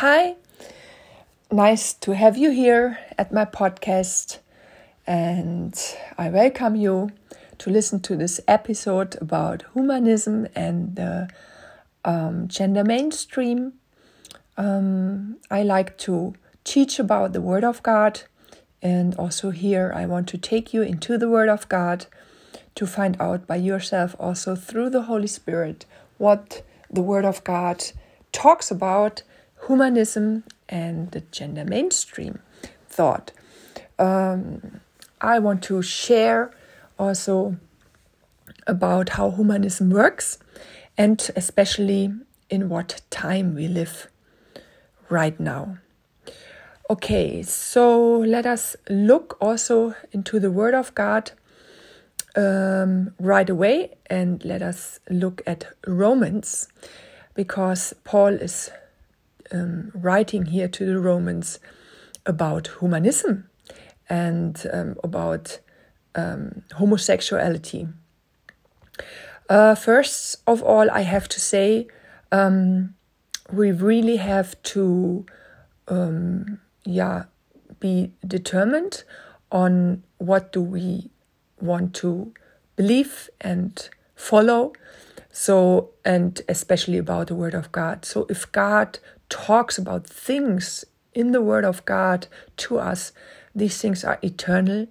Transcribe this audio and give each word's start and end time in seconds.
Hi, 0.00 0.36
nice 1.50 1.92
to 1.92 2.14
have 2.14 2.36
you 2.36 2.52
here 2.52 3.00
at 3.18 3.32
my 3.32 3.44
podcast, 3.44 4.38
and 5.08 5.74
I 6.16 6.30
welcome 6.30 6.76
you 6.76 7.10
to 7.58 7.70
listen 7.70 7.98
to 8.02 8.14
this 8.14 8.40
episode 8.46 9.16
about 9.20 9.64
humanism 9.74 10.46
and 10.54 10.94
the 10.94 11.28
um, 12.04 12.46
gender 12.46 12.84
mainstream. 12.84 13.72
Um, 14.56 15.38
I 15.50 15.64
like 15.64 15.98
to 16.06 16.36
teach 16.62 17.00
about 17.00 17.32
the 17.32 17.40
Word 17.40 17.64
of 17.64 17.82
God, 17.82 18.20
and 18.80 19.16
also 19.16 19.50
here 19.50 19.92
I 19.92 20.06
want 20.06 20.28
to 20.28 20.38
take 20.38 20.72
you 20.72 20.82
into 20.82 21.18
the 21.18 21.28
Word 21.28 21.48
of 21.48 21.68
God 21.68 22.06
to 22.76 22.86
find 22.86 23.16
out 23.18 23.48
by 23.48 23.56
yourself, 23.56 24.14
also 24.20 24.54
through 24.54 24.90
the 24.90 25.02
Holy 25.10 25.26
Spirit, 25.26 25.86
what 26.18 26.62
the 26.88 27.02
Word 27.02 27.24
of 27.24 27.42
God 27.42 27.82
talks 28.30 28.70
about 28.70 29.24
humanism 29.68 30.42
and 30.68 31.12
the 31.12 31.20
gender 31.30 31.64
mainstream 31.64 32.40
thought. 32.88 33.30
Um, 33.98 34.80
I 35.20 35.38
want 35.38 35.62
to 35.64 35.82
share 35.82 36.50
also 36.98 37.56
about 38.66 39.10
how 39.10 39.30
humanism 39.30 39.90
works 39.90 40.38
and 40.96 41.30
especially 41.36 42.12
in 42.50 42.68
what 42.68 43.02
time 43.10 43.54
we 43.54 43.68
live 43.68 44.08
right 45.08 45.38
now. 45.38 45.78
Okay, 46.90 47.42
so 47.42 48.18
let 48.18 48.46
us 48.46 48.74
look 48.88 49.36
also 49.40 49.94
into 50.12 50.40
the 50.40 50.50
Word 50.50 50.74
of 50.74 50.94
God 50.94 51.32
um, 52.34 53.14
right 53.20 53.48
away 53.48 53.96
and 54.06 54.42
let 54.44 54.62
us 54.62 54.98
look 55.10 55.42
at 55.46 55.66
Romans 55.86 56.68
because 57.34 57.94
Paul 58.04 58.34
is 58.34 58.70
um, 59.52 59.90
writing 59.94 60.46
here 60.46 60.68
to 60.68 60.86
the 60.86 60.98
Romans 60.98 61.58
about 62.26 62.70
humanism 62.80 63.48
and 64.08 64.66
um, 64.72 64.96
about 65.02 65.60
um, 66.14 66.62
homosexuality. 66.74 67.88
Uh, 69.48 69.74
first 69.74 70.36
of 70.46 70.62
all, 70.62 70.90
I 70.90 71.02
have 71.02 71.28
to 71.28 71.40
say 71.40 71.86
um, 72.30 72.94
we 73.50 73.72
really 73.72 74.16
have 74.16 74.60
to, 74.74 75.24
um, 75.88 76.60
yeah, 76.84 77.24
be 77.80 78.12
determined 78.26 79.04
on 79.50 80.02
what 80.18 80.52
do 80.52 80.60
we 80.60 81.10
want 81.60 81.94
to 81.94 82.34
believe 82.76 83.30
and 83.40 83.88
follow. 84.14 84.72
So, 85.30 85.90
and 86.04 86.40
especially 86.48 86.98
about 86.98 87.28
the 87.28 87.34
Word 87.34 87.54
of 87.54 87.70
God. 87.70 88.04
So, 88.04 88.26
if 88.28 88.50
God 88.50 88.98
talks 89.28 89.78
about 89.78 90.06
things 90.06 90.84
in 91.14 91.32
the 91.32 91.42
Word 91.42 91.64
of 91.64 91.84
God 91.84 92.26
to 92.58 92.78
us, 92.78 93.12
these 93.54 93.80
things 93.80 94.04
are 94.04 94.18
eternal. 94.22 94.86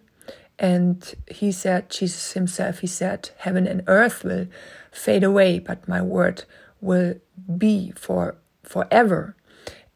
And 0.59 1.15
he 1.29 1.51
said, 1.51 1.89
Jesus 1.89 2.33
himself, 2.33 2.79
he 2.79 2.87
said, 2.87 3.29
Heaven 3.37 3.67
and 3.67 3.83
earth 3.87 4.23
will 4.23 4.47
fade 4.91 5.23
away, 5.23 5.59
but 5.59 5.87
my 5.87 6.01
word 6.01 6.45
will 6.81 7.15
be 7.57 7.93
for 7.95 8.37
forever. 8.63 9.35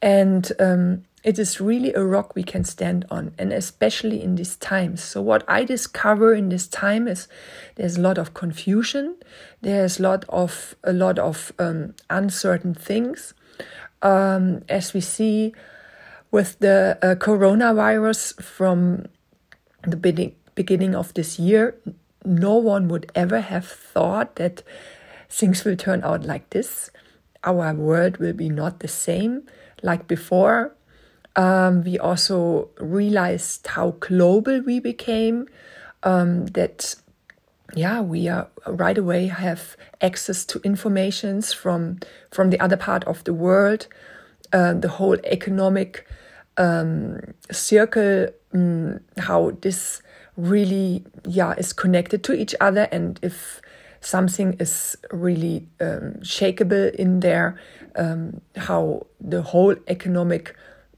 And 0.01 0.51
um, 0.59 1.03
it 1.23 1.37
is 1.37 1.61
really 1.61 1.93
a 1.93 2.03
rock 2.03 2.35
we 2.35 2.43
can 2.43 2.63
stand 2.63 3.05
on, 3.11 3.33
and 3.37 3.53
especially 3.53 4.23
in 4.23 4.35
these 4.35 4.55
times. 4.55 5.03
So, 5.03 5.21
what 5.21 5.43
I 5.47 5.63
discover 5.63 6.33
in 6.33 6.49
this 6.49 6.67
time 6.67 7.07
is 7.07 7.27
there's 7.75 7.97
a 7.97 8.01
lot 8.01 8.17
of 8.17 8.33
confusion, 8.33 9.17
there's 9.61 9.99
a 9.99 10.03
lot 10.03 10.25
of 10.29 10.75
a 10.83 10.93
lot 10.93 11.19
of 11.19 11.51
um, 11.59 11.93
uncertain 12.09 12.73
things, 12.73 13.35
um, 14.01 14.63
as 14.69 14.93
we 14.93 15.01
see 15.01 15.53
with 16.31 16.59
the 16.59 16.97
uh, 17.01 17.15
coronavirus 17.15 18.41
from 18.41 19.05
the 19.83 19.97
beginning 19.97 20.35
beginning 20.53 20.93
of 20.93 21.13
this 21.13 21.39
year, 21.39 21.75
no 22.25 22.55
one 22.55 22.87
would 22.89 23.09
ever 23.15 23.39
have 23.39 23.65
thought 23.65 24.35
that 24.35 24.63
things 25.29 25.63
will 25.63 25.77
turn 25.77 26.03
out 26.03 26.23
like 26.23 26.49
this. 26.49 26.91
Our 27.43 27.73
world 27.73 28.17
will 28.17 28.33
be 28.33 28.49
not 28.49 28.81
the 28.81 28.87
same 28.87 29.43
like 29.81 30.07
before. 30.07 30.75
Um, 31.35 31.83
we 31.83 31.97
also 31.97 32.69
realized 32.77 33.65
how 33.65 33.91
global 33.99 34.61
we 34.61 34.79
became. 34.79 35.47
Um, 36.03 36.47
that 36.47 36.95
yeah, 37.75 38.01
we 38.01 38.27
are 38.27 38.47
right 38.67 38.97
away 38.97 39.27
have 39.27 39.77
access 40.01 40.45
to 40.45 40.59
informations 40.63 41.53
from 41.53 41.99
from 42.31 42.49
the 42.49 42.59
other 42.59 42.77
part 42.77 43.03
of 43.05 43.23
the 43.23 43.33
world. 43.33 43.87
Uh, 44.53 44.73
the 44.73 44.89
whole 44.89 45.17
economic 45.23 46.05
um, 46.57 47.19
circle, 47.51 48.27
um, 48.53 48.99
how 49.17 49.51
this 49.61 50.01
really 50.35 51.05
yeah 51.25 51.53
is 51.57 51.73
connected 51.73 52.23
to 52.23 52.33
each 52.33 52.55
other, 52.59 52.87
and 52.91 53.19
if 53.21 53.61
something 54.01 54.53
is 54.59 54.97
really 55.11 55.67
um, 55.79 56.15
shakeable 56.21 56.93
in 56.95 57.21
there, 57.21 57.55
um, 57.95 58.41
how 58.57 59.05
the 59.19 59.41
whole 59.41 59.75
economic 59.87 60.55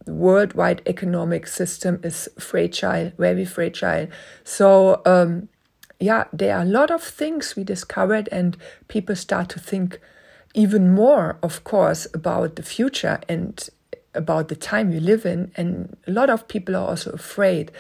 worldwide 0.08 0.82
economic 0.86 1.48
system 1.48 2.00
is 2.04 2.28
fragile, 2.40 3.12
very 3.18 3.46
fragile. 3.46 4.08
So 4.44 5.02
um, 5.06 5.50
yeah, 6.04 6.26
there 6.34 6.58
are 6.58 6.64
a 6.64 6.66
lot 6.66 6.92
of 6.92 7.02
things 7.02 7.56
we 7.56 7.64
discovered, 7.64 8.28
and 8.30 8.58
people 8.90 9.16
start 9.16 9.48
to 9.50 9.60
think 9.60 10.00
even 10.54 10.94
more, 10.94 11.38
of 11.42 11.64
course, 11.64 12.08
about 12.14 12.58
the 12.58 12.64
future 12.64 13.22
and 13.30 13.70
about 14.14 14.50
the 14.50 14.56
time 14.56 14.92
we 14.92 15.00
live 15.00 15.26
in. 15.26 15.52
And 15.56 15.96
a 16.06 16.12
lot 16.12 16.30
of 16.30 16.48
people 16.50 16.76
are 16.76 16.90
also 16.90 17.12
afraid. 17.12 17.72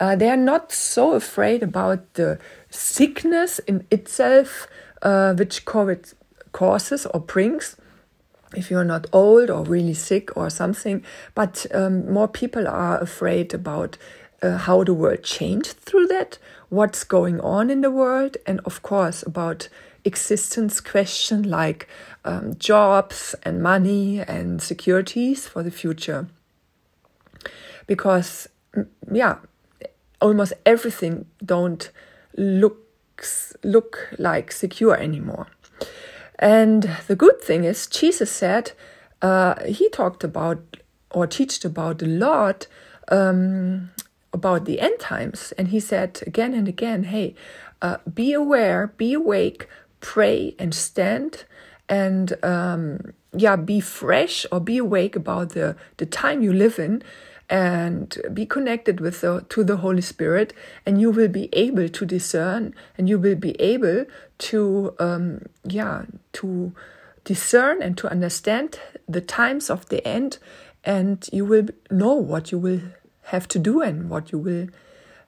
Uh, 0.00 0.16
they 0.16 0.30
are 0.30 0.36
not 0.38 0.72
so 0.72 1.12
afraid 1.12 1.62
about 1.62 2.14
the 2.14 2.38
sickness 2.70 3.58
in 3.60 3.86
itself, 3.90 4.66
uh, 5.02 5.34
which 5.34 5.66
COVID 5.66 6.14
causes 6.52 7.04
or 7.06 7.20
brings. 7.20 7.76
If 8.56 8.70
you're 8.70 8.84
not 8.84 9.06
old 9.12 9.50
or 9.50 9.64
really 9.64 9.94
sick 9.94 10.34
or 10.34 10.48
something, 10.48 11.04
but 11.34 11.66
um, 11.72 12.10
more 12.10 12.26
people 12.26 12.66
are 12.66 12.98
afraid 12.98 13.52
about 13.52 13.98
uh, 14.42 14.56
how 14.56 14.82
the 14.84 14.94
world 14.94 15.22
changed 15.22 15.72
through 15.72 16.06
that, 16.06 16.38
what's 16.70 17.04
going 17.04 17.40
on 17.40 17.68
in 17.70 17.82
the 17.82 17.90
world, 17.90 18.36
and 18.46 18.60
of 18.64 18.82
course 18.82 19.22
about 19.22 19.68
existence 20.04 20.80
question 20.80 21.42
like 21.42 21.86
um, 22.24 22.56
jobs 22.58 23.34
and 23.42 23.62
money 23.62 24.20
and 24.20 24.62
securities 24.62 25.46
for 25.46 25.62
the 25.62 25.70
future. 25.70 26.26
Because 27.86 28.48
yeah, 29.12 29.38
almost 30.20 30.52
everything 30.64 31.26
don't 31.44 31.90
looks 32.36 33.54
look 33.62 34.14
like 34.18 34.52
secure 34.52 34.96
anymore. 34.96 35.48
And 36.38 36.88
the 37.06 37.16
good 37.16 37.40
thing 37.42 37.64
is, 37.64 37.86
Jesus 37.86 38.30
said 38.30 38.72
uh, 39.20 39.62
he 39.64 39.88
talked 39.90 40.24
about 40.24 40.78
or 41.10 41.26
taught 41.26 41.64
about 41.64 42.02
a 42.02 42.06
lot 42.06 42.66
um, 43.08 43.90
about 44.32 44.64
the 44.64 44.80
end 44.80 44.98
times. 45.00 45.52
And 45.58 45.68
he 45.68 45.80
said 45.80 46.22
again 46.26 46.54
and 46.54 46.68
again, 46.68 47.04
hey, 47.04 47.34
uh, 47.82 47.98
be 48.12 48.32
aware, 48.32 48.92
be 48.96 49.14
awake, 49.14 49.66
pray 50.00 50.54
and 50.58 50.74
stand 50.74 51.44
and 51.88 52.42
um, 52.44 53.12
yeah, 53.36 53.56
be 53.56 53.80
fresh 53.80 54.46
or 54.52 54.60
be 54.60 54.78
awake 54.78 55.16
about 55.16 55.50
the, 55.50 55.76
the 55.96 56.06
time 56.06 56.42
you 56.42 56.52
live 56.52 56.78
in 56.78 57.02
and 57.50 58.16
be 58.32 58.46
connected 58.46 59.00
with 59.00 59.20
the, 59.22 59.44
to 59.48 59.64
the 59.64 59.78
Holy 59.78 60.00
Spirit, 60.00 60.52
and 60.86 61.00
you 61.00 61.10
will 61.10 61.28
be 61.28 61.48
able 61.52 61.88
to 61.88 62.06
discern, 62.06 62.72
and 62.96 63.08
you 63.08 63.18
will 63.18 63.34
be 63.34 63.60
able 63.60 64.06
to 64.38 64.94
um, 65.00 65.42
yeah 65.64 66.04
to 66.32 66.72
discern 67.24 67.82
and 67.82 67.98
to 67.98 68.08
understand 68.08 68.78
the 69.08 69.20
times 69.20 69.68
of 69.68 69.88
the 69.88 70.06
end, 70.06 70.38
and 70.84 71.28
you 71.32 71.44
will 71.44 71.66
know 71.90 72.14
what 72.14 72.52
you 72.52 72.58
will 72.58 72.80
have 73.30 73.46
to 73.48 73.58
do 73.58 73.80
and 73.82 74.10
what 74.10 74.32
you 74.32 74.38
will 74.38 74.68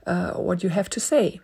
uh, 0.07 0.33
what 0.33 0.63
you 0.63 0.71
have 0.71 0.89
to 0.91 1.01
say. 1.01 1.41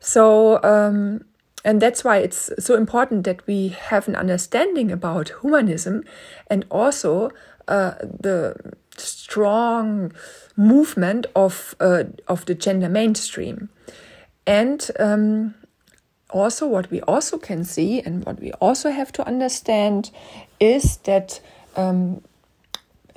So. 0.00 0.62
Um, 0.62 1.24
and 1.64 1.82
that's 1.82 2.04
why 2.04 2.18
it's 2.18 2.52
so 2.60 2.76
important 2.76 3.24
that 3.24 3.44
we 3.48 3.68
have 3.70 4.06
an 4.06 4.14
understanding 4.14 4.92
about 4.92 5.32
humanism 5.40 6.04
and 6.48 6.64
also 6.70 7.32
uh, 7.66 7.94
the 8.20 8.54
strong 8.96 10.12
movement 10.56 11.26
of 11.34 11.74
uh, 11.80 12.04
of 12.28 12.44
the 12.46 12.54
gender 12.54 12.88
mainstream, 12.88 13.68
and 14.46 14.90
um, 15.00 15.54
also 16.30 16.66
what 16.68 16.90
we 16.90 17.00
also 17.02 17.38
can 17.38 17.64
see 17.64 18.00
and 18.00 18.24
what 18.24 18.40
we 18.40 18.52
also 18.52 18.90
have 18.90 19.10
to 19.12 19.26
understand 19.26 20.10
is 20.60 20.98
that 20.98 21.40
um, 21.76 22.22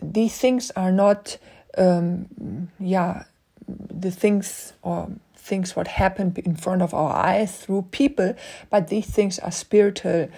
these 0.02 0.38
things 0.38 0.72
are 0.72 0.92
not 0.92 1.38
um, 1.78 2.70
yeah 2.80 3.24
the 3.68 4.12
things 4.12 4.74
or 4.82 5.10
things 5.36 5.76
what 5.76 5.88
happen 5.88 6.34
in 6.46 6.56
front 6.56 6.82
of 6.82 6.94
our 6.94 7.14
eyes 7.16 7.58
through 7.58 7.84
people, 7.92 8.36
but 8.70 8.88
these 8.88 9.08
things 9.08 9.40
are 9.40 9.52
spiritual 9.52 10.30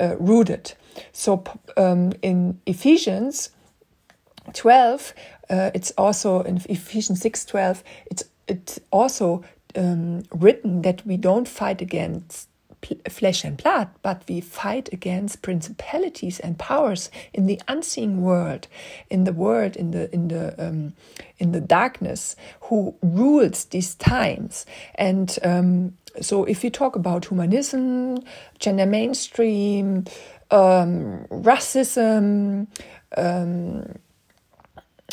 uh, 0.00 0.16
rooted. 0.18 0.74
So 1.12 1.44
um, 1.76 2.12
in 2.22 2.60
Ephesians 2.66 3.50
12, 4.52 5.14
uh, 5.50 5.70
it's 5.74 5.92
also 5.98 6.42
in 6.42 6.62
Ephesians 6.68 7.20
6 7.20 7.44
12, 7.44 7.84
it's, 8.10 8.24
it's 8.48 8.80
also 8.90 9.44
um, 9.76 10.22
written 10.32 10.82
that 10.82 11.04
we 11.06 11.16
don't 11.16 11.48
fight 11.48 11.82
against 11.82 12.48
flesh 13.08 13.44
and 13.44 13.56
blood, 13.56 13.88
but 14.02 14.22
we 14.28 14.40
fight 14.40 14.92
against 14.92 15.42
principalities 15.42 16.40
and 16.40 16.58
powers 16.58 17.10
in 17.32 17.46
the 17.46 17.60
unseen 17.68 18.22
world, 18.22 18.68
in 19.10 19.24
the 19.24 19.32
world, 19.32 19.76
in 19.76 19.90
the 19.90 20.12
in 20.14 20.28
the 20.28 20.54
um, 20.58 20.94
in 21.38 21.52
the 21.52 21.60
darkness, 21.60 22.36
who 22.62 22.94
rules 23.02 23.66
these 23.66 23.94
times. 23.94 24.66
And 24.94 25.38
um, 25.42 25.96
so, 26.20 26.44
if 26.44 26.62
you 26.62 26.70
talk 26.70 26.96
about 26.96 27.26
humanism, 27.26 28.18
gender 28.58 28.86
mainstream, 28.86 30.04
um, 30.50 31.26
racism. 31.30 32.66
Um, 33.16 33.98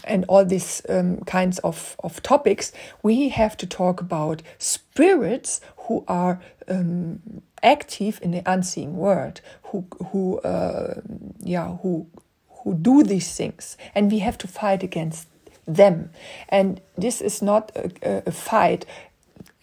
and 0.04 0.26
all 0.28 0.44
these 0.44 0.82
um, 0.90 1.20
kinds 1.26 1.60
of, 1.60 1.96
of 2.04 2.24
topics, 2.24 2.72
we 3.04 3.30
have 3.30 3.56
to 3.58 3.68
talk 3.68 4.02
about 4.02 4.42
spirits 4.58 5.62
who 5.78 6.04
are 6.08 6.42
um, 6.68 7.22
active 7.64 8.20
in 8.22 8.32
the 8.32 8.42
unseen 8.46 8.96
world, 8.96 9.42
who 9.64 9.86
who 10.12 10.40
uh, 10.40 11.02
yeah 11.40 11.78
who 11.78 12.08
who 12.50 12.74
do 12.74 13.04
these 13.04 13.36
things, 13.36 13.78
and 13.96 14.12
we 14.12 14.20
have 14.20 14.38
to 14.40 14.48
fight 14.48 14.84
against 14.84 15.28
them. 15.68 16.10
And 16.50 16.82
this 16.98 17.22
is 17.22 17.42
not 17.42 17.72
a, 17.76 18.24
a 18.28 18.32
fight, 18.32 18.86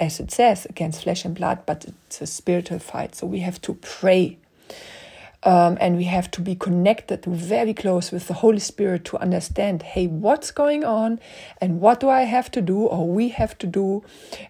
as 0.00 0.20
it 0.20 0.30
says, 0.30 0.66
against 0.66 1.02
flesh 1.02 1.24
and 1.24 1.34
blood, 1.34 1.60
but 1.66 1.86
it's 2.06 2.20
a 2.20 2.26
spiritual 2.26 2.78
fight. 2.78 3.14
So 3.14 3.26
we 3.26 3.40
have 3.40 3.60
to 3.62 3.74
pray 3.74 4.38
um, 5.42 5.78
and 5.80 5.96
we 5.96 6.04
have 6.04 6.30
to 6.32 6.40
be 6.40 6.54
connected 6.54 7.24
very 7.24 7.72
close 7.72 8.10
with 8.10 8.26
the 8.26 8.34
Holy 8.34 8.58
Spirit 8.58 9.04
to 9.06 9.18
understand 9.18 9.82
hey, 9.82 10.06
what's 10.06 10.50
going 10.50 10.84
on 10.84 11.20
and 11.60 11.80
what 11.80 12.00
do 12.00 12.08
I 12.08 12.22
have 12.22 12.50
to 12.52 12.60
do 12.60 12.80
or 12.80 13.08
we 13.08 13.28
have 13.28 13.56
to 13.58 13.66
do 13.66 14.02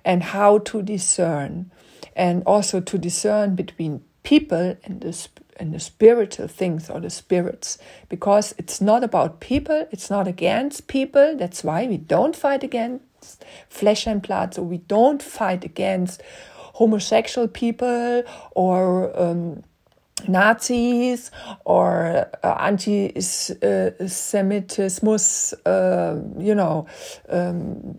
and 0.04 0.22
how 0.22 0.58
to 0.58 0.82
discern. 0.82 1.70
And 2.14 2.42
also 2.44 2.80
to 2.80 2.98
discern 2.98 3.54
between 3.54 4.02
people 4.22 4.76
and 4.84 5.00
the, 5.00 5.28
and 5.56 5.72
the 5.72 5.80
spiritual 5.80 6.48
things 6.48 6.90
or 6.90 7.00
the 7.00 7.10
spirits 7.10 7.78
because 8.08 8.54
it's 8.58 8.80
not 8.80 9.04
about 9.04 9.40
people, 9.40 9.86
it's 9.90 10.10
not 10.10 10.28
against 10.28 10.86
people. 10.86 11.36
That's 11.36 11.64
why 11.64 11.86
we 11.86 11.96
don't 11.96 12.36
fight 12.36 12.62
against 12.62 13.44
flesh 13.68 14.06
and 14.06 14.20
blood. 14.20 14.54
So 14.54 14.62
we 14.62 14.78
don't 14.78 15.22
fight 15.22 15.64
against 15.64 16.22
homosexual 16.74 17.48
people 17.48 18.22
or. 18.52 19.20
Um, 19.20 19.64
Nazis 20.26 21.30
or 21.64 22.28
uh, 22.42 22.56
anti-Semitism, 22.58 25.08
uh, 25.64 26.16
you 26.38 26.56
know, 26.56 26.86
um, 27.28 27.96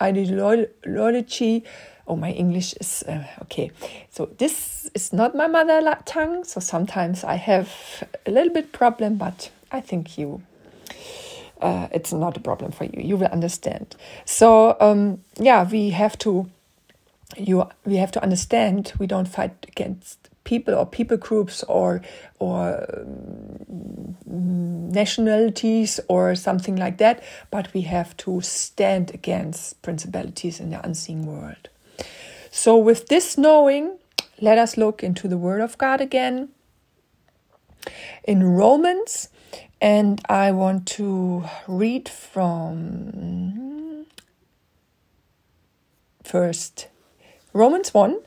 ideology. 0.00 1.64
Oh, 2.08 2.16
my 2.16 2.30
English 2.30 2.74
is 2.74 3.04
uh, 3.08 3.24
okay. 3.42 3.70
So 4.10 4.26
this 4.38 4.90
is 4.94 5.12
not 5.12 5.34
my 5.34 5.46
mother 5.46 5.80
tongue, 6.04 6.44
so 6.44 6.60
sometimes 6.60 7.24
I 7.24 7.34
have 7.34 7.68
a 8.26 8.30
little 8.30 8.52
bit 8.52 8.72
problem, 8.72 9.16
but 9.16 9.50
I 9.72 9.80
think 9.80 10.16
you. 10.18 10.42
Uh, 11.60 11.88
it's 11.90 12.12
not 12.12 12.36
a 12.36 12.40
problem 12.40 12.70
for 12.70 12.84
you. 12.84 13.00
You 13.02 13.16
will 13.16 13.28
understand. 13.28 13.96
So 14.24 14.76
um, 14.78 15.24
yeah, 15.38 15.68
we 15.68 15.90
have 15.90 16.18
to 16.18 16.50
you 17.36 17.68
we 17.84 17.96
have 17.96 18.12
to 18.12 18.22
understand 18.22 18.92
we 18.98 19.06
don't 19.06 19.28
fight 19.28 19.66
against 19.68 20.30
people 20.44 20.74
or 20.74 20.86
people 20.86 21.16
groups 21.16 21.64
or 21.64 22.00
or 22.38 22.86
um, 22.98 24.16
nationalities 24.92 25.98
or 26.08 26.34
something 26.34 26.76
like 26.76 26.98
that 26.98 27.22
but 27.50 27.72
we 27.74 27.82
have 27.82 28.16
to 28.16 28.40
stand 28.40 29.12
against 29.12 29.80
principalities 29.82 30.60
in 30.60 30.70
the 30.70 30.80
unseen 30.86 31.26
world 31.26 31.68
so 32.50 32.76
with 32.76 33.08
this 33.08 33.36
knowing 33.38 33.98
let 34.40 34.58
us 34.58 34.76
look 34.76 35.02
into 35.02 35.28
the 35.28 35.38
word 35.38 35.60
of 35.60 35.78
god 35.78 36.00
again 36.00 36.48
in 38.24 38.42
romans. 38.42 39.28
And 39.80 40.20
i 40.28 40.52
want 40.52 40.86
to 40.98 41.44
read 41.68 42.08
from 42.08 44.06
first 46.24 46.88
Romans 47.52 47.94
1 47.94 48.18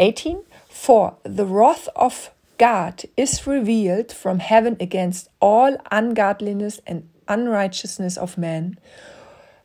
18 0.00 0.42
For 0.68 1.16
the 1.22 1.46
wrath 1.46 1.88
of 1.96 2.30
God 2.58 3.04
is 3.16 3.46
revealed 3.46 4.12
from 4.12 4.40
heaven 4.40 4.76
against 4.78 5.28
all 5.40 5.78
ungodliness 5.90 6.80
and 6.86 7.08
unrighteousness 7.26 8.18
of 8.18 8.36
men, 8.36 8.78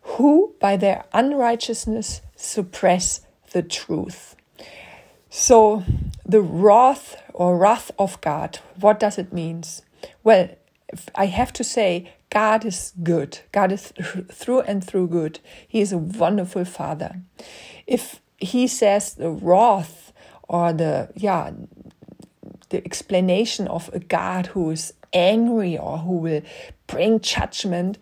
who 0.02 0.54
by 0.62 0.78
their 0.78 1.04
unrighteousness 1.12 2.22
suppress 2.38 3.20
the 3.56 3.64
truth. 3.64 4.36
So, 5.30 5.84
the 6.26 6.42
wrath 6.42 7.16
or 7.34 7.58
wrath 7.58 7.90
of 7.98 8.20
God, 8.20 8.60
what 8.80 9.00
does 9.00 9.18
it 9.18 9.32
mean? 9.32 9.64
Well, 10.26 10.50
I 11.16 11.28
have 11.28 11.54
to 11.54 11.64
say, 11.64 12.14
God 12.30 12.66
is 12.66 12.92
good. 13.02 13.40
God 13.54 13.72
is 13.72 13.94
through 14.32 14.62
and 14.62 14.84
through 14.84 15.08
good. 15.08 15.40
He 15.66 15.80
is 15.80 15.94
a 15.94 15.98
wonderful 15.98 16.66
Father. 16.66 17.22
If 17.88 18.22
he 18.38 18.68
says 18.68 19.14
the 19.14 19.30
wrath 19.30 20.12
or 20.50 20.74
the 20.74 21.10
yeah 21.16 21.52
the 22.70 22.84
explanation 22.84 23.68
of 23.70 23.90
a 23.94 24.00
God 24.00 24.48
who 24.48 24.70
is 24.72 24.94
angry 25.14 25.78
or 25.78 26.00
who 26.00 26.18
will 26.18 26.42
bring 26.88 27.22
judgment. 27.22 27.98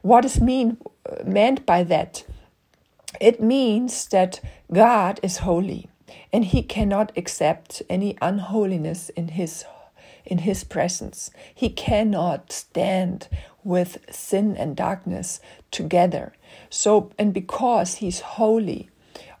What 0.00 0.24
is 0.24 0.40
mean 0.40 0.78
meant 1.24 1.66
by 1.66 1.84
that? 1.84 2.24
It 3.20 3.42
means 3.42 4.06
that 4.08 4.40
God 4.72 5.20
is 5.22 5.38
holy 5.38 5.88
and 6.32 6.44
he 6.44 6.62
cannot 6.62 7.12
accept 7.16 7.82
any 7.88 8.16
unholiness 8.20 9.08
in 9.10 9.28
his 9.28 9.64
in 10.24 10.38
his 10.38 10.64
presence. 10.64 11.30
He 11.54 11.68
cannot 11.68 12.50
stand 12.50 13.28
with 13.62 13.98
sin 14.10 14.56
and 14.56 14.74
darkness 14.76 15.40
together. 15.70 16.32
So 16.68 17.12
and 17.18 17.32
because 17.32 17.96
he's 17.96 18.20
holy, 18.20 18.90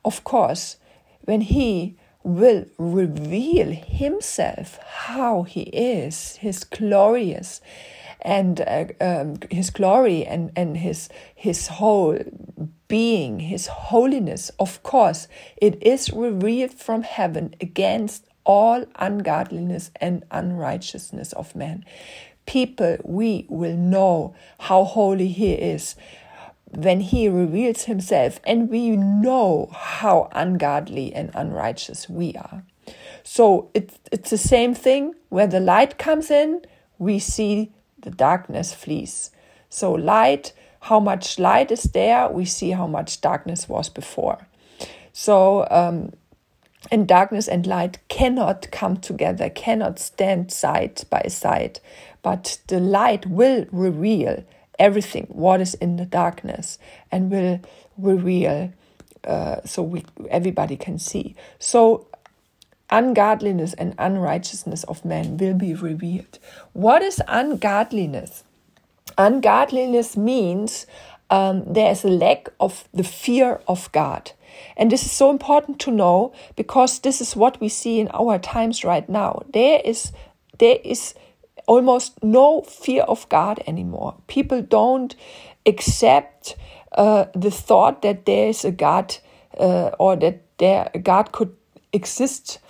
of 0.04 0.22
course, 0.22 0.76
when 1.24 1.40
he 1.40 1.96
will 2.22 2.66
reveal 2.78 3.72
himself, 3.72 4.78
how 5.06 5.42
he 5.42 5.62
is, 5.62 6.36
his 6.36 6.64
glorious 6.64 7.60
and 8.22 8.60
uh, 8.60 8.86
um, 9.00 9.36
his 9.50 9.70
glory 9.70 10.24
and, 10.24 10.50
and 10.56 10.76
his 10.78 11.08
his 11.34 11.68
whole 11.68 12.18
being, 12.88 13.40
his 13.40 13.66
holiness, 13.66 14.50
of 14.58 14.82
course, 14.82 15.28
it 15.56 15.82
is 15.82 16.12
revealed 16.12 16.72
from 16.72 17.02
heaven 17.02 17.54
against 17.60 18.26
all 18.44 18.84
ungodliness 18.96 19.90
and 20.00 20.24
unrighteousness 20.30 21.32
of 21.32 21.54
man. 21.56 21.84
People, 22.46 22.96
we 23.02 23.44
will 23.48 23.76
know 23.76 24.34
how 24.60 24.84
holy 24.84 25.28
he 25.28 25.52
is 25.52 25.96
when 26.70 27.00
he 27.00 27.28
reveals 27.28 27.84
himself 27.84 28.38
and 28.44 28.70
we 28.70 28.90
know 28.90 29.68
how 29.72 30.28
ungodly 30.32 31.12
and 31.12 31.30
unrighteous 31.34 32.08
we 32.08 32.34
are. 32.34 32.62
So 33.24 33.70
it's, 33.74 33.98
it's 34.12 34.30
the 34.30 34.38
same 34.38 34.74
thing 34.74 35.14
where 35.28 35.48
the 35.48 35.58
light 35.58 35.98
comes 35.98 36.30
in, 36.30 36.62
we 36.98 37.18
see 37.18 37.72
the 37.98 38.10
darkness 38.10 38.74
flees. 38.74 39.30
So, 39.68 39.92
light, 39.92 40.52
how 40.80 41.00
much 41.00 41.38
light 41.38 41.70
is 41.70 41.84
there, 41.84 42.28
we 42.28 42.44
see 42.44 42.70
how 42.70 42.86
much 42.86 43.20
darkness 43.20 43.68
was 43.68 43.88
before. 43.88 44.46
So, 45.12 45.66
um, 45.70 46.12
and 46.90 47.08
darkness 47.08 47.48
and 47.48 47.66
light 47.66 47.98
cannot 48.08 48.70
come 48.70 48.98
together, 48.98 49.50
cannot 49.50 49.98
stand 49.98 50.52
side 50.52 51.02
by 51.10 51.22
side, 51.28 51.80
but 52.22 52.58
the 52.68 52.78
light 52.78 53.26
will 53.26 53.66
reveal 53.72 54.44
everything 54.78 55.26
what 55.28 55.60
is 55.60 55.74
in 55.74 55.96
the 55.96 56.04
darkness 56.04 56.78
and 57.10 57.30
will 57.30 57.60
reveal 57.96 58.72
uh, 59.24 59.60
so 59.64 59.82
we 59.82 60.04
everybody 60.30 60.76
can 60.76 60.98
see 60.98 61.34
so 61.58 62.06
ungodliness 62.90 63.74
and 63.74 63.94
unrighteousness 63.98 64.84
of 64.84 65.04
men 65.04 65.36
will 65.36 65.54
be 65.54 65.74
revealed. 65.74 66.38
What 66.72 67.02
is 67.02 67.20
ungodliness? 67.26 68.44
Ungodliness 69.18 70.16
means 70.16 70.86
um, 71.30 71.64
there 71.72 71.90
is 71.90 72.04
a 72.04 72.08
lack 72.08 72.48
of 72.60 72.88
the 72.94 73.04
fear 73.04 73.60
of 73.66 73.90
god. 73.92 74.32
And 74.76 74.90
this 74.90 75.04
is 75.04 75.12
so 75.12 75.30
important 75.30 75.80
to 75.80 75.90
know 75.90 76.32
because 76.54 77.00
this 77.00 77.20
is 77.20 77.36
what 77.36 77.60
we 77.60 77.68
see 77.68 78.00
in 78.00 78.08
our 78.14 78.38
times 78.38 78.84
right 78.84 79.08
now. 79.08 79.42
There 79.52 79.80
is 79.84 80.12
there 80.58 80.78
is 80.84 81.14
almost 81.66 82.22
no 82.22 82.62
fear 82.62 83.02
of 83.02 83.28
God 83.28 83.62
anymore. 83.66 84.14
People 84.28 84.62
don't 84.62 85.14
accept 85.66 86.56
uh, 86.92 87.26
the 87.34 87.50
thought 87.50 88.02
that 88.02 88.24
there 88.24 88.48
is 88.48 88.64
a 88.64 88.70
God 88.70 89.16
uh, 89.58 89.90
or 89.98 90.16
that 90.16 90.42
there 90.58 90.90
God 91.02 91.32
could 91.32 91.54
exist 91.92 92.60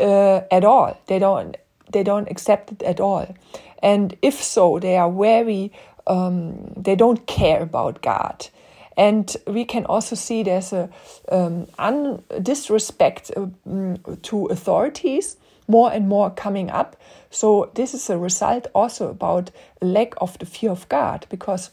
uh, 0.00 0.42
at 0.50 0.64
all. 0.64 0.98
They 1.06 1.18
don't. 1.18 1.56
they 1.92 2.02
don't 2.04 2.30
accept 2.30 2.72
it 2.72 2.82
at 2.82 3.00
all. 3.00 3.34
And 3.82 4.16
if 4.22 4.42
so, 4.42 4.78
they 4.78 4.96
are 4.96 5.10
very, 5.10 5.72
um, 6.06 6.72
they 6.76 6.96
don't 6.96 7.26
care 7.26 7.62
about 7.62 8.02
God. 8.02 8.48
And 8.96 9.34
we 9.46 9.64
can 9.64 9.86
also 9.86 10.16
see 10.16 10.42
there's 10.42 10.72
a 10.72 10.88
um, 11.32 11.66
un- 11.78 12.22
disrespect 12.42 13.30
uh, 13.36 13.46
mm, 13.66 14.22
to 14.22 14.46
authorities 14.46 15.36
more 15.68 15.92
and 15.92 16.08
more 16.08 16.30
coming 16.30 16.70
up. 16.70 16.96
So 17.30 17.70
this 17.74 17.94
is 17.94 18.10
a 18.10 18.18
result 18.18 18.66
also 18.74 19.08
about 19.08 19.50
lack 19.80 20.14
of 20.20 20.38
the 20.38 20.46
fear 20.46 20.70
of 20.70 20.88
God 20.88 21.26
because 21.30 21.70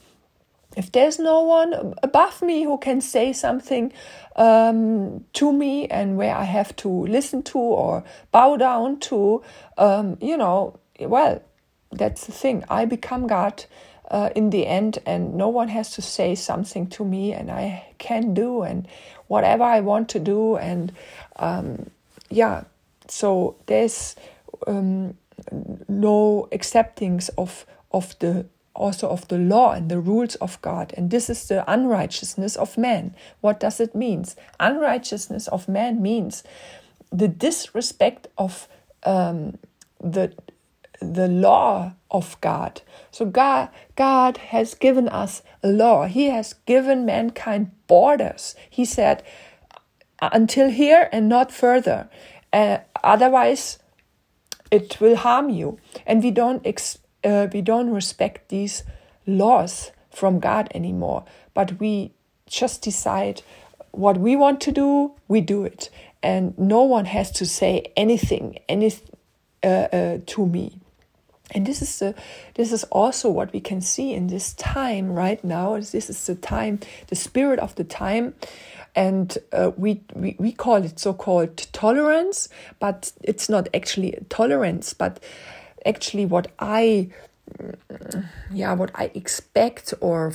if 0.78 0.92
there's 0.92 1.18
no 1.18 1.42
one 1.42 1.96
above 2.04 2.44
me 2.44 2.64
who 2.64 2.78
can 2.78 3.02
say 3.02 3.34
something 3.34 3.92
um, 4.36 5.26
to 5.34 5.52
me 5.52 5.88
and 5.88 6.18
where 6.18 6.36
I 6.36 6.44
have 6.44 6.76
to 6.78 6.88
listen 6.88 7.42
to 7.44 7.58
or 7.58 8.04
bow 8.32 8.58
down 8.58 9.00
to, 9.00 9.42
um, 9.80 10.18
you 10.22 10.38
know, 10.38 10.80
well, 11.00 11.42
that's 11.92 12.28
the 12.28 12.32
thing. 12.32 12.64
I 12.70 12.86
become 12.86 13.26
God 13.26 13.66
uh, 14.12 14.30
in 14.36 14.52
the 14.52 14.68
end, 14.68 15.00
and 15.08 15.34
no 15.34 15.48
one 15.50 15.68
has 15.70 15.92
to 15.94 16.02
say 16.04 16.36
something 16.36 16.88
to 16.90 17.04
me, 17.04 17.34
and 17.34 17.50
I 17.50 17.88
can 17.98 18.36
do 18.36 18.62
and 18.62 18.88
whatever 19.28 19.64
I 19.64 19.80
want 19.80 20.10
to 20.10 20.20
do, 20.20 20.58
and 20.58 20.94
um, 21.38 21.90
yeah. 22.30 22.66
So 23.08 23.56
there's 23.66 24.16
um, 24.68 25.16
no 25.88 26.48
acceptance 26.52 27.30
of 27.30 27.66
of 27.92 28.18
the 28.20 28.46
also 28.78 29.10
of 29.10 29.28
the 29.28 29.38
law 29.38 29.74
and 29.74 29.90
the 29.90 30.00
rules 30.00 30.36
of 30.36 30.62
God. 30.62 30.94
And 30.96 31.12
this 31.12 31.30
is 31.30 31.48
the 31.48 31.70
unrighteousness 31.70 32.56
of 32.56 32.78
man. 32.78 33.16
What 33.42 33.60
does 33.60 33.80
it 33.80 33.96
mean? 33.96 34.26
Unrighteousness 34.60 35.48
of 35.48 35.68
man 35.68 36.02
means 36.02 36.44
the 37.12 37.28
disrespect 37.28 38.28
of 38.38 38.68
um, 39.04 39.58
the 40.00 40.34
the 41.00 41.28
law 41.28 41.94
of 42.10 42.40
God. 42.42 42.82
So 43.12 43.26
God 43.26 43.70
God 43.96 44.38
has 44.38 44.74
given 44.74 45.08
us 45.08 45.44
a 45.62 45.68
law. 45.68 46.06
He 46.06 46.30
has 46.30 46.54
given 46.66 47.06
mankind 47.06 47.72
borders. 47.88 48.56
He 48.70 48.86
said 48.86 49.24
until 50.22 50.70
here 50.70 51.10
and 51.12 51.30
not 51.30 51.52
further. 51.52 52.10
Uh, 52.52 52.80
otherwise 53.04 53.80
it 54.72 55.00
will 55.00 55.16
harm 55.16 55.50
you. 55.50 55.78
And 56.06 56.24
we 56.24 56.32
don't 56.32 56.66
ex- 56.66 56.98
uh, 57.24 57.48
we 57.54 57.62
don't 57.62 57.90
respect 57.90 58.50
these 58.50 58.84
laws 59.26 59.92
from 60.10 60.40
God 60.40 60.70
anymore, 60.74 61.26
but 61.54 61.80
we 61.80 62.12
just 62.48 62.82
decide 62.82 63.42
what 63.92 64.18
we 64.18 64.36
want 64.36 64.62
to 64.62 64.72
do, 64.72 65.14
we 65.28 65.42
do 65.42 65.64
it, 65.64 65.90
and 66.24 66.58
no 66.58 66.84
one 66.84 67.06
has 67.06 67.32
to 67.32 67.46
say 67.46 67.92
anything, 67.96 68.58
anything 68.70 69.16
uh, 69.64 69.68
uh, 69.68 70.18
to 70.26 70.46
me. 70.46 70.80
And 71.52 71.66
this 71.66 71.82
is 71.82 72.00
the, 72.00 72.14
this 72.56 72.72
is 72.72 72.84
also 72.86 73.30
what 73.30 73.54
we 73.54 73.62
can 73.62 73.82
see 73.82 74.14
in 74.14 74.28
this 74.28 74.54
time 74.54 75.14
right 75.14 75.42
now. 75.44 75.78
This 75.78 76.10
is 76.10 76.26
the 76.26 76.36
time, 76.36 76.80
the 77.08 77.16
spirit 77.16 77.60
of 77.60 77.76
the 77.76 77.86
time, 77.86 78.34
and 78.96 79.38
uh, 79.54 79.72
we, 79.78 80.02
we 80.14 80.36
we 80.40 80.52
call 80.52 80.84
it 80.84 81.00
so-called 81.00 81.56
tolerance, 81.72 82.50
but 82.80 83.12
it's 83.24 83.48
not 83.48 83.70
actually 83.74 84.18
tolerance, 84.30 84.94
but 84.94 85.20
actually 85.88 86.26
what 86.26 86.52
I 86.60 87.10
yeah 88.52 88.74
what 88.74 88.92
I 88.96 89.10
expect 89.14 89.94
or 90.02 90.34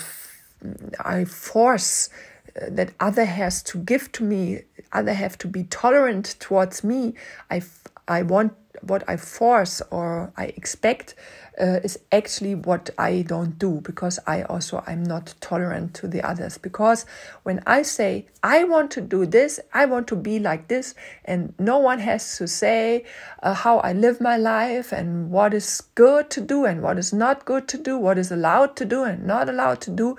I 1.01 1.25
force 1.25 2.09
uh, 2.57 2.67
that 2.71 2.93
other 3.01 3.25
has 3.25 3.63
to 3.65 3.79
give 3.79 4.11
to 4.13 4.25
me 4.25 4.63
other 4.93 5.13
have 5.15 5.37
to 5.39 5.49
be 5.49 5.65
tolerant 5.65 6.37
towards 6.41 6.83
me 6.83 7.15
I 7.51 7.63
I 8.09 8.23
want 8.23 8.55
what 8.81 9.05
I 9.09 9.17
force 9.17 9.83
or 9.91 10.33
I 10.37 10.47
expect 10.47 11.15
uh, 11.63 11.79
is 11.85 11.97
actually 12.11 12.57
what 12.57 12.91
I 12.99 13.23
don't 13.23 13.57
do 13.57 13.81
because 13.83 14.19
I 14.27 14.43
also 14.43 14.83
I'm 14.87 15.05
not 15.05 15.35
tolerant 15.41 15.95
to 15.95 16.09
the 16.09 16.21
others. 16.23 16.59
Because 16.59 17.07
when 17.45 17.63
I 17.67 17.83
say 17.83 18.27
I 18.43 18.65
want 18.65 18.91
to 18.93 19.01
do 19.01 19.25
this 19.25 19.61
I 19.73 19.87
want 19.87 20.09
to 20.09 20.17
be 20.17 20.41
like 20.41 20.67
this 20.67 20.95
and 21.25 21.55
no 21.59 21.79
one 21.79 22.01
has 22.01 22.37
to 22.39 22.49
say 22.49 23.05
uh, 23.43 23.55
how 23.55 23.79
I 23.79 23.93
live 23.93 24.21
my 24.21 24.37
life 24.37 24.91
and 24.91 25.31
what 25.31 25.55
is 25.55 25.83
good 25.95 26.31
to 26.31 26.41
do 26.41 26.65
and 26.65 26.83
what 26.83 26.99
is 26.99 27.13
not 27.13 27.45
good 27.45 27.69
to 27.69 27.79
do 27.79 27.97
what 27.97 28.19
is 28.19 28.33
allowed 28.33 28.75
to 28.77 28.85
do 28.85 29.05
and 29.05 29.25
not 29.25 29.49
allowed 29.49 29.81
to 29.83 29.91
do 29.91 30.17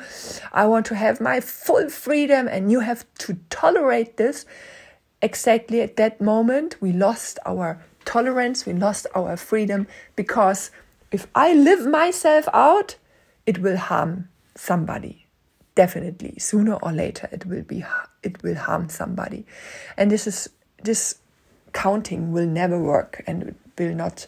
I 0.53 0.65
want 0.65 0.85
to 0.87 0.95
have 0.95 1.19
my 1.19 1.41
full 1.41 1.89
freedom 1.89 2.47
and 2.47 2.71
you 2.71 2.79
have 2.79 3.05
to 3.19 3.37
tolerate 3.49 4.15
this. 4.15 4.45
Exactly 5.21 5.81
at 5.81 5.97
that 5.97 6.21
moment 6.21 6.77
we 6.79 6.93
lost 6.93 7.39
our 7.45 7.81
tolerance, 8.05 8.65
we 8.65 8.73
lost 8.73 9.07
our 9.15 9.35
freedom 9.37 9.87
because 10.15 10.71
if 11.13 11.27
I 11.35 11.53
live 11.53 11.85
myself 11.85 12.49
out, 12.53 12.97
it 13.45 13.59
will 13.59 13.77
harm 13.77 14.29
somebody. 14.55 15.27
Definitely, 15.75 16.37
sooner 16.39 16.73
or 16.75 16.91
later, 16.91 17.29
it 17.31 17.45
will 17.45 17.63
be 17.63 17.85
it 18.21 18.43
will 18.43 18.55
harm 18.55 18.89
somebody, 18.89 19.45
and 19.97 20.11
this 20.11 20.27
is 20.27 20.49
this 20.83 21.15
counting 21.71 22.31
will 22.31 22.45
never 22.45 22.79
work, 22.79 23.23
and 23.25 23.43
it 23.43 23.55
will 23.77 23.95
not. 23.95 24.27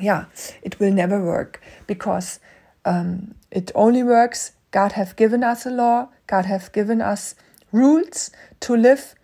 Yeah, 0.00 0.24
it 0.62 0.80
will 0.80 0.92
never 0.92 1.22
work 1.22 1.62
because 1.86 2.40
um, 2.84 3.34
it 3.50 3.70
only 3.74 4.02
works. 4.02 4.52
God 4.70 4.92
have 4.92 5.16
given 5.16 5.44
us 5.44 5.66
a 5.66 5.70
law. 5.70 6.08
God 6.26 6.46
have 6.46 6.72
given 6.72 7.00
us 7.00 7.34
rules 7.72 8.30
to 8.60 8.74
live 8.74 9.14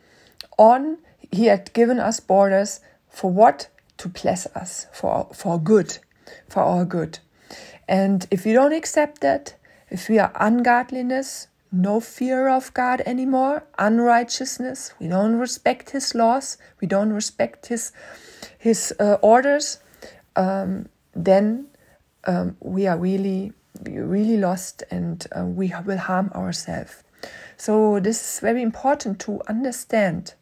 on. 0.58 0.98
He 1.32 1.46
had 1.46 1.72
given 1.72 1.98
us 1.98 2.20
borders 2.20 2.80
for 3.08 3.30
what? 3.30 3.68
To 3.98 4.08
bless 4.08 4.46
us, 4.54 4.86
for, 4.92 5.28
for 5.34 5.58
good, 5.58 5.98
for 6.48 6.62
our 6.62 6.84
good. 6.84 7.18
And 7.88 8.26
if 8.30 8.44
we 8.44 8.52
don't 8.52 8.72
accept 8.72 9.20
that, 9.20 9.54
if 9.90 10.08
we 10.08 10.18
are 10.18 10.32
ungodliness, 10.34 11.48
no 11.70 12.00
fear 12.00 12.48
of 12.48 12.72
God 12.74 13.02
anymore, 13.06 13.64
unrighteousness, 13.78 14.94
we 15.00 15.08
don't 15.08 15.36
respect 15.36 15.90
His 15.90 16.14
laws, 16.14 16.58
we 16.80 16.86
don't 16.86 17.12
respect 17.12 17.66
His 17.66 17.92
His 18.58 18.92
uh, 19.00 19.16
orders, 19.22 19.80
um, 20.36 20.88
then 21.14 21.66
um, 22.24 22.56
we 22.60 22.86
are 22.86 22.98
really 22.98 23.52
really 23.84 24.36
lost 24.36 24.82
and 24.90 25.24
uh, 25.38 25.44
we 25.44 25.72
will 25.86 25.98
harm 25.98 26.32
ourselves. 26.34 27.04
So 27.56 28.00
this 28.00 28.20
is 28.20 28.40
very 28.40 28.60
important 28.60 29.20
to 29.20 29.40
understand. 29.46 30.34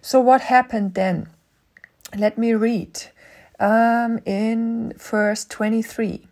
So 0.00 0.20
what 0.20 0.42
happened 0.42 0.94
then? 0.94 1.28
let 2.16 2.38
me 2.38 2.54
read 2.54 3.02
um, 3.58 4.20
in 4.24 4.92
verse 4.96 5.44
23. 5.44 6.26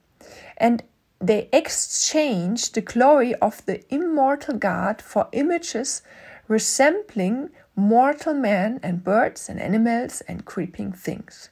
And 0.57 0.83
they 1.21 1.49
exchanged 1.53 2.75
the 2.75 2.81
glory 2.81 3.35
of 3.37 3.65
the 3.67 3.83
immortal 3.93 4.55
God 4.57 5.01
for 5.01 5.29
images 5.33 6.03
resembling 6.49 7.51
mortal 7.75 8.35
men 8.35 8.81
and 8.83 9.03
birds 9.03 9.49
and 9.49 9.61
animals 9.61 10.23
and 10.29 10.45
creeping 10.45 10.93
things. 10.93 11.51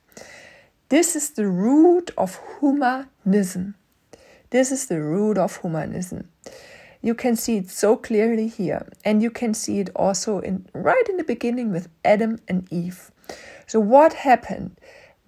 This 0.89 1.17
is 1.17 1.31
the 1.31 1.49
root 1.49 2.11
of 2.17 2.41
humanism. 2.61 3.75
This 4.51 4.71
is 4.71 4.87
the 4.87 5.01
root 5.01 5.37
of 5.39 5.61
humanism. 5.61 6.29
You 7.03 7.15
can 7.15 7.37
see 7.37 7.57
it 7.57 7.69
so 7.71 7.97
clearly 7.97 8.49
here, 8.49 8.87
and 9.05 9.23
you 9.23 9.31
can 9.31 9.53
see 9.53 9.81
it 9.81 9.91
also 9.95 10.39
in 10.39 10.67
right 10.73 11.07
in 11.09 11.17
the 11.17 11.25
beginning 11.25 11.71
with 11.71 11.89
Adam 12.05 12.39
and 12.49 12.67
Eve. 12.73 13.11
So, 13.67 13.81
what 13.81 14.13
happened? 14.15 14.79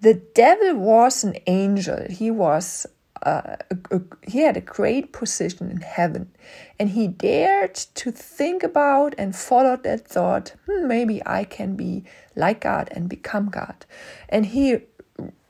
The 0.01 0.13
devil 0.13 0.75
was 0.75 1.23
an 1.23 1.37
angel. 1.47 2.05
He 2.09 2.29
was 2.29 2.85
uh, 3.23 3.55
a, 3.71 3.95
a, 3.95 4.01
he 4.27 4.39
had 4.39 4.57
a 4.57 4.61
great 4.61 5.11
position 5.11 5.71
in 5.71 5.81
heaven, 5.81 6.31
and 6.79 6.91
he 6.91 7.07
dared 7.07 7.75
to 7.75 8.11
think 8.11 8.63
about 8.63 9.15
and 9.17 9.35
follow 9.35 9.75
that 9.77 10.07
thought. 10.07 10.53
Hmm, 10.67 10.87
maybe 10.87 11.21
I 11.25 11.43
can 11.43 11.75
be 11.75 12.03
like 12.35 12.61
God 12.61 12.89
and 12.91 13.09
become 13.09 13.49
God, 13.49 13.85
and 14.29 14.45
he 14.45 14.81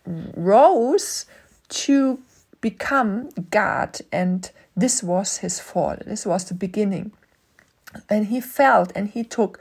rose 0.05 1.25
to 1.69 2.19
become 2.61 3.29
God, 3.51 3.99
and 4.11 4.49
this 4.75 5.03
was 5.03 5.37
his 5.37 5.59
fall. 5.59 5.97
This 6.05 6.25
was 6.25 6.45
the 6.45 6.53
beginning 6.53 7.11
and 8.09 8.27
he 8.27 8.39
felt 8.39 8.91
and 8.95 9.09
he 9.09 9.23
took 9.23 9.59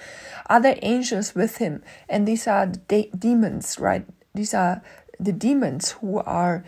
other 0.50 0.74
angels 0.82 1.34
with 1.34 1.58
him 1.58 1.82
and 2.08 2.26
these 2.26 2.46
are 2.46 2.66
de- 2.66 3.10
demons 3.16 3.78
right 3.78 4.04
these 4.36 4.54
are 4.54 4.82
the 5.18 5.32
demons 5.32 5.92
who 5.92 6.18
are 6.20 6.64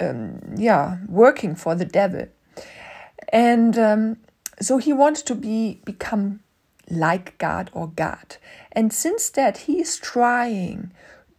um, 0.00 0.40
yeah 0.56 0.98
working 1.08 1.54
for 1.54 1.74
the 1.74 1.84
devil 1.84 2.26
and 3.32 3.78
um, 3.78 4.16
so 4.60 4.78
he 4.78 4.92
wants 4.92 5.22
to 5.22 5.34
be 5.34 5.80
become 5.84 6.40
like 6.90 7.38
god 7.38 7.70
or 7.72 7.88
god 7.88 8.36
and 8.72 8.92
since 8.92 9.30
that 9.30 9.58
he 9.58 9.80
is 9.80 9.96
trying 9.96 10.90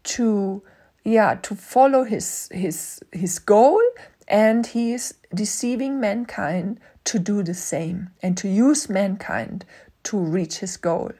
to 0.03 0.63
yeah 1.03 1.35
to 1.41 1.55
follow 1.55 2.03
his 2.03 2.49
his 2.51 3.01
his 3.11 3.39
goal 3.39 3.81
and 4.27 4.67
he 4.67 4.93
is 4.93 5.15
deceiving 5.33 5.99
mankind 5.99 6.79
to 7.03 7.19
do 7.19 7.43
the 7.43 7.53
same 7.53 8.09
and 8.21 8.37
to 8.37 8.47
use 8.47 8.89
mankind 8.89 9.65
to 10.03 10.17
reach 10.17 10.59
his 10.59 10.77
goal. 10.77 11.11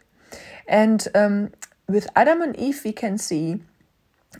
And 0.67 1.07
um, 1.13 1.51
with 1.87 2.07
Adam 2.15 2.41
and 2.41 2.55
Eve, 2.55 2.81
we 2.85 2.91
can 2.93 3.17
see 3.17 3.61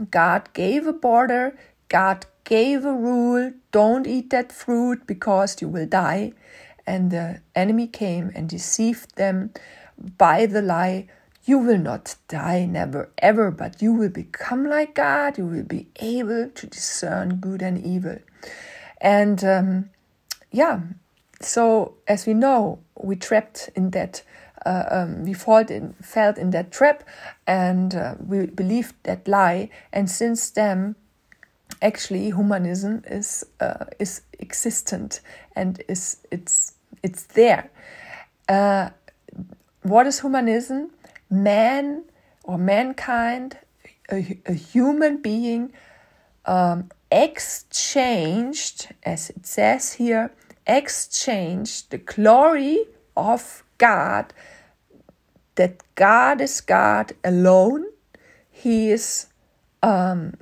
God 0.09 0.50
gave 0.53 0.88
a 0.88 0.93
border, 0.93 1.57
God 1.89 2.25
gave 2.43 2.85
a 2.85 2.93
rule 2.93 3.53
don't 3.71 4.05
eat 4.05 4.29
that 4.29 4.51
fruit 4.51 5.07
because 5.07 5.62
you 5.62 5.67
will 5.67 5.88
die. 5.88 6.33
And 6.85 7.12
the 7.12 7.41
enemy 7.55 7.88
came 7.88 8.31
and 8.35 8.47
deceived 8.47 9.15
them 9.15 9.51
by 10.17 10.45
the 10.45 10.62
lie 10.62 11.07
you 11.45 11.57
will 11.57 11.77
not 11.77 12.15
die, 12.29 12.65
never 12.65 13.09
ever, 13.17 13.51
but 13.51 13.81
you 13.81 13.91
will 13.91 14.09
become 14.09 14.65
like 14.65 14.95
God. 14.95 15.38
You 15.38 15.45
will 15.45 15.63
be 15.63 15.88
able 15.97 16.50
to 16.50 16.67
discern 16.67 17.35
good 17.38 17.62
and 17.62 17.83
evil. 17.83 18.19
And 19.01 19.43
um, 19.43 19.89
yeah, 20.51 20.79
so 21.41 21.95
as 22.07 22.25
we 22.25 22.33
know, 22.33 22.79
we 22.95 23.15
trapped 23.17 23.69
in 23.75 23.89
that. 23.91 24.23
Uh, 24.65 24.86
um, 24.91 25.25
we 25.25 25.34
felt 25.34 25.70
in, 25.70 25.93
felt 26.01 26.38
in 26.38 26.51
that 26.51 26.72
trap 26.72 27.03
and 27.46 27.96
uh, 27.96 28.15
we 28.25 28.46
believed 28.46 28.96
that 29.03 29.27
lie. 29.27 29.70
And 29.91 30.10
since 30.10 30.50
then 30.51 30.96
actually 31.82 32.25
humanism 32.25 33.03
is 33.08 33.46
uh, 33.60 33.86
is 34.00 34.22
existent 34.39 35.22
and 35.55 35.82
is 35.88 36.17
it's 36.32 36.74
it's 37.01 37.24
there. 37.24 37.70
What 39.84 40.08
is 40.08 40.22
humanism? 40.22 40.91
Man 41.29 42.03
or 42.43 42.58
mankind, 42.58 43.58
a, 44.12 44.39
a 44.46 44.53
human 44.53 45.22
being, 45.22 45.74
um, 46.46 46.89
exchanged, 47.12 48.93
as 49.03 49.29
it 49.29 49.46
says 49.46 49.93
here, 49.93 50.32
exchanged 50.65 51.91
the 51.91 51.98
glory 51.98 52.86
of 53.15 53.63
God, 53.77 54.34
that 55.55 55.81
God 55.95 56.41
is 56.41 56.62
God 56.62 57.13
alone. 57.24 57.86
He 58.50 58.91
is 58.91 59.27
um, 59.81 60.36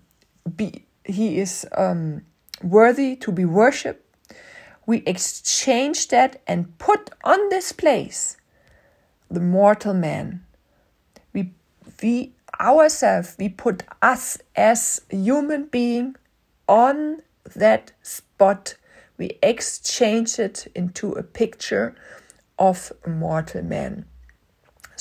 be, 0.56 0.86
he 1.06 1.40
is 1.40 1.66
um, 1.78 2.24
worthy 2.64 3.16
to 3.18 3.32
be 3.32 3.46
worshipped. 3.46 4.06
We 4.86 4.98
exchange 5.06 6.10
that 6.10 6.42
and 6.48 6.78
put 6.78 7.10
on 7.24 7.50
this 7.50 7.72
place 7.72 8.38
the 9.30 9.40
mortal 9.40 9.94
man 9.94 10.44
we 11.34 11.54
we 12.02 12.34
ourselves, 12.60 13.36
we 13.40 13.50
put 13.50 13.84
us 14.02 14.38
as 14.56 15.02
human 15.10 15.66
being 15.66 16.16
on 16.68 17.22
that 17.56 17.92
spot. 18.02 18.76
We 19.18 19.38
exchange 19.42 20.40
it 20.40 20.68
into 20.76 21.12
a 21.14 21.24
picture 21.24 21.96
of 22.58 22.92
a 23.06 23.10
mortal 23.10 23.64
man. 23.64 24.06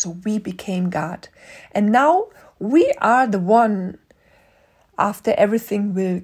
So 0.01 0.17
we 0.25 0.39
became 0.39 0.91
God. 0.91 1.29
And 1.73 1.93
now 1.93 2.29
we 2.59 2.93
are 2.99 3.27
the 3.27 3.39
one 3.39 3.99
after 4.99 5.33
everything 5.37 5.95
will 5.95 6.23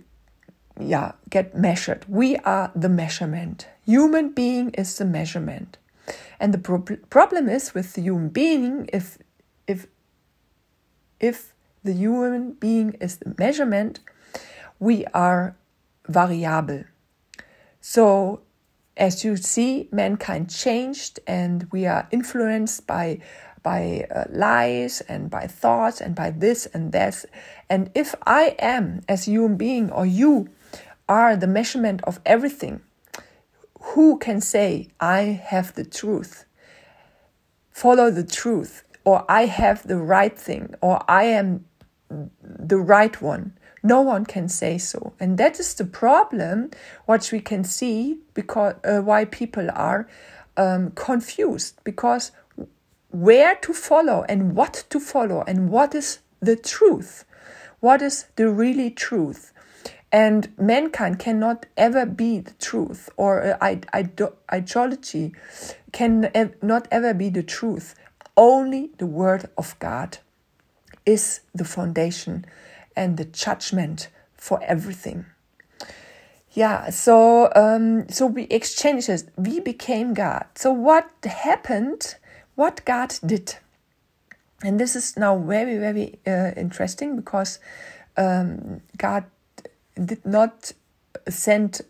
yeah 0.81 1.13
get 1.31 1.57
measured. 1.57 2.05
We 2.09 2.37
are 2.39 2.71
the 2.75 2.89
measurement. 2.89 3.69
Human 3.85 4.31
being 4.31 4.71
is 4.71 4.99
the 4.99 5.05
measurement. 5.05 5.79
And 6.39 6.53
the 6.53 6.59
pro 6.59 6.79
problem 7.11 7.49
is 7.49 7.75
with 7.75 7.95
the 7.95 8.03
human 8.03 8.29
being 8.29 8.89
if 8.93 9.19
if 9.67 9.87
if 11.21 11.55
the 11.83 11.93
human 11.93 12.53
being 12.53 12.93
is 13.01 13.17
the 13.17 13.35
measurement, 13.39 14.01
we 14.79 15.07
are 15.15 15.57
variable. 16.09 16.85
So, 17.81 18.41
as 18.97 19.25
you 19.25 19.37
see, 19.37 19.89
mankind 19.93 20.51
changed, 20.51 21.21
and 21.27 21.69
we 21.71 21.87
are 21.87 22.09
influenced 22.11 22.87
by 22.87 23.21
by 23.67 24.07
uh, 24.15 24.25
lies 24.31 25.01
and 25.09 25.29
by 25.29 25.45
thoughts 25.49 26.01
and 26.01 26.15
by 26.15 26.31
this 26.31 26.67
and 26.67 26.93
that. 26.93 27.25
And 27.69 27.91
if 27.97 28.15
I 28.25 28.55
am, 28.61 29.01
as 29.09 29.25
human 29.25 29.57
being, 29.57 29.91
or 29.91 30.07
you 30.07 30.49
are 31.09 31.35
the 31.35 31.49
measurement 31.59 32.01
of 32.05 32.21
everything, 32.25 32.81
who 33.91 34.19
can 34.19 34.41
say 34.41 34.89
I 35.01 35.21
have 35.53 35.75
the 35.75 35.85
truth? 35.85 36.45
Follow 37.73 38.11
the 38.11 38.29
truth 38.41 38.85
or 39.07 39.25
I 39.29 39.47
have 39.47 39.87
the 39.87 39.99
right 39.99 40.37
thing, 40.37 40.75
or 40.81 41.01
I 41.09 41.25
am 41.25 41.65
the 42.43 42.77
right 42.77 43.23
one. 43.23 43.53
No 43.83 44.01
one 44.01 44.25
can 44.27 44.49
say 44.49 44.79
so. 44.79 45.13
And 45.21 45.39
that 45.39 45.61
is 45.61 45.75
the 45.75 45.85
problem, 45.85 46.71
what 47.07 47.31
we 47.31 47.41
can 47.41 47.63
see, 47.63 48.19
because 48.35 48.75
uh, 48.85 49.01
why 49.01 49.25
people 49.25 49.71
are 49.73 50.09
um, 50.57 50.91
confused, 50.97 51.79
because 51.85 52.33
where 53.21 53.55
to 53.57 53.73
follow 53.73 54.25
and 54.29 54.55
what 54.55 54.85
to 54.91 55.01
follow 55.01 55.43
and 55.47 55.71
what 55.71 55.95
is 55.95 56.19
the 56.41 56.57
truth, 56.57 57.25
what 57.81 58.03
is 58.03 58.27
the 58.37 58.51
really 58.51 58.91
truth. 58.91 59.53
And 60.13 60.53
mankind 60.59 61.19
cannot 61.19 61.67
ever 61.77 62.07
be 62.07 62.39
the 62.41 62.53
truth, 62.53 63.11
or 63.17 63.57
uh, 63.61 63.77
ideology 64.53 65.35
can 65.93 66.31
not 66.63 66.89
ever 66.91 67.13
be 67.13 67.29
the 67.29 67.43
truth. 67.43 67.95
Only 68.37 68.91
the 68.99 69.07
Word 69.07 69.51
of 69.59 69.79
God 69.79 70.19
is 71.05 71.41
the 71.55 71.65
foundation 71.65 72.45
and 72.95 73.17
the 73.17 73.25
judgment 73.25 74.09
for 74.37 74.63
everything. 74.63 75.27
Yeah, 76.53 76.91
so 76.91 77.51
um, 77.55 78.09
so 78.09 78.27
we 78.27 78.45
exchanged. 78.45 79.31
We 79.37 79.61
became 79.61 80.15
God. 80.15 80.47
So 80.55 80.71
what 80.71 81.11
happened? 81.25 82.17
What 82.57 82.85
God 82.85 83.15
did, 83.25 83.57
and 84.63 84.81
this 84.81 84.97
is 84.97 85.17
now 85.17 85.39
very 85.39 85.79
very 85.79 86.19
uh, 86.27 86.51
interesting 86.57 87.17
because 87.17 87.61
um, 88.17 88.81
God 88.97 89.25
did 89.95 90.25
not 90.27 90.73
send 91.29 91.83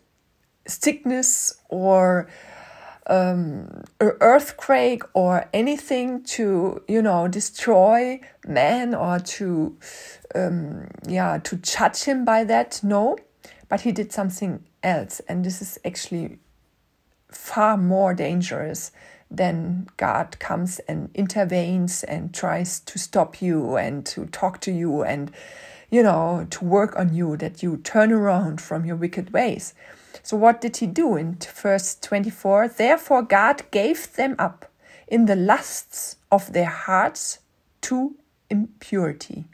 sickness 0.67 1.55
or 1.69 2.27
um, 3.07 3.83
earthquake 4.01 5.03
or 5.13 5.49
anything 5.53 6.23
to 6.23 6.83
you 6.87 7.01
know 7.01 7.27
destroy 7.27 8.19
man 8.45 8.93
or 8.93 9.19
to 9.19 9.75
um, 10.35 10.87
yeah 11.07 11.39
to 11.39 11.55
judge 11.57 12.03
him 12.03 12.25
by 12.25 12.43
that 12.43 12.81
no. 12.83 13.17
But 13.69 13.81
he 13.81 13.91
did 13.91 14.13
something 14.13 14.63
else. 14.83 15.19
And 15.27 15.43
this 15.43 15.61
is 15.61 15.77
actually 15.83 16.39
far 17.29 17.77
more 17.77 18.13
dangerous 18.13 18.91
than 19.29 19.87
God 19.97 20.39
comes 20.39 20.79
and 20.87 21.09
intervenes 21.13 22.03
and 22.03 22.33
tries 22.33 22.79
to 22.81 22.97
stop 22.97 23.41
you 23.41 23.75
and 23.75 24.05
to 24.07 24.25
talk 24.27 24.61
to 24.61 24.71
you 24.71 25.03
and 25.03 25.31
you 25.89 26.03
know 26.03 26.47
to 26.49 26.65
work 26.65 26.95
on 26.97 27.13
you 27.13 27.37
that 27.37 27.61
you 27.61 27.77
turn 27.77 28.11
around 28.11 28.61
from 28.61 28.85
your 28.85 28.95
wicked 28.95 29.31
ways 29.33 29.73
so, 30.27 30.35
what 30.35 30.59
did 30.59 30.75
he 30.75 30.87
do 30.87 31.15
in 31.15 31.37
verse 31.37 31.95
24? 31.95 32.67
Therefore, 32.67 33.21
God 33.21 33.63
gave 33.71 34.13
them 34.17 34.35
up 34.37 34.69
in 35.07 35.25
the 35.25 35.37
lusts 35.37 36.17
of 36.29 36.51
their 36.51 36.69
hearts 36.69 37.39
to 37.83 38.15
impurity, 38.49 39.45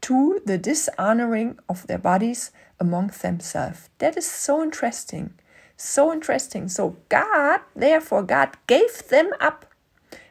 to 0.00 0.40
the 0.46 0.56
dishonoring 0.56 1.58
of 1.68 1.86
their 1.88 1.98
bodies 1.98 2.52
among 2.80 3.08
themselves. 3.08 3.90
That 3.98 4.16
is 4.16 4.26
so 4.26 4.62
interesting. 4.62 5.34
So 5.76 6.12
interesting. 6.12 6.68
So, 6.68 6.96
God, 7.08 7.60
therefore, 7.74 8.22
God 8.22 8.56
gave 8.66 9.08
them 9.08 9.30
up, 9.40 9.66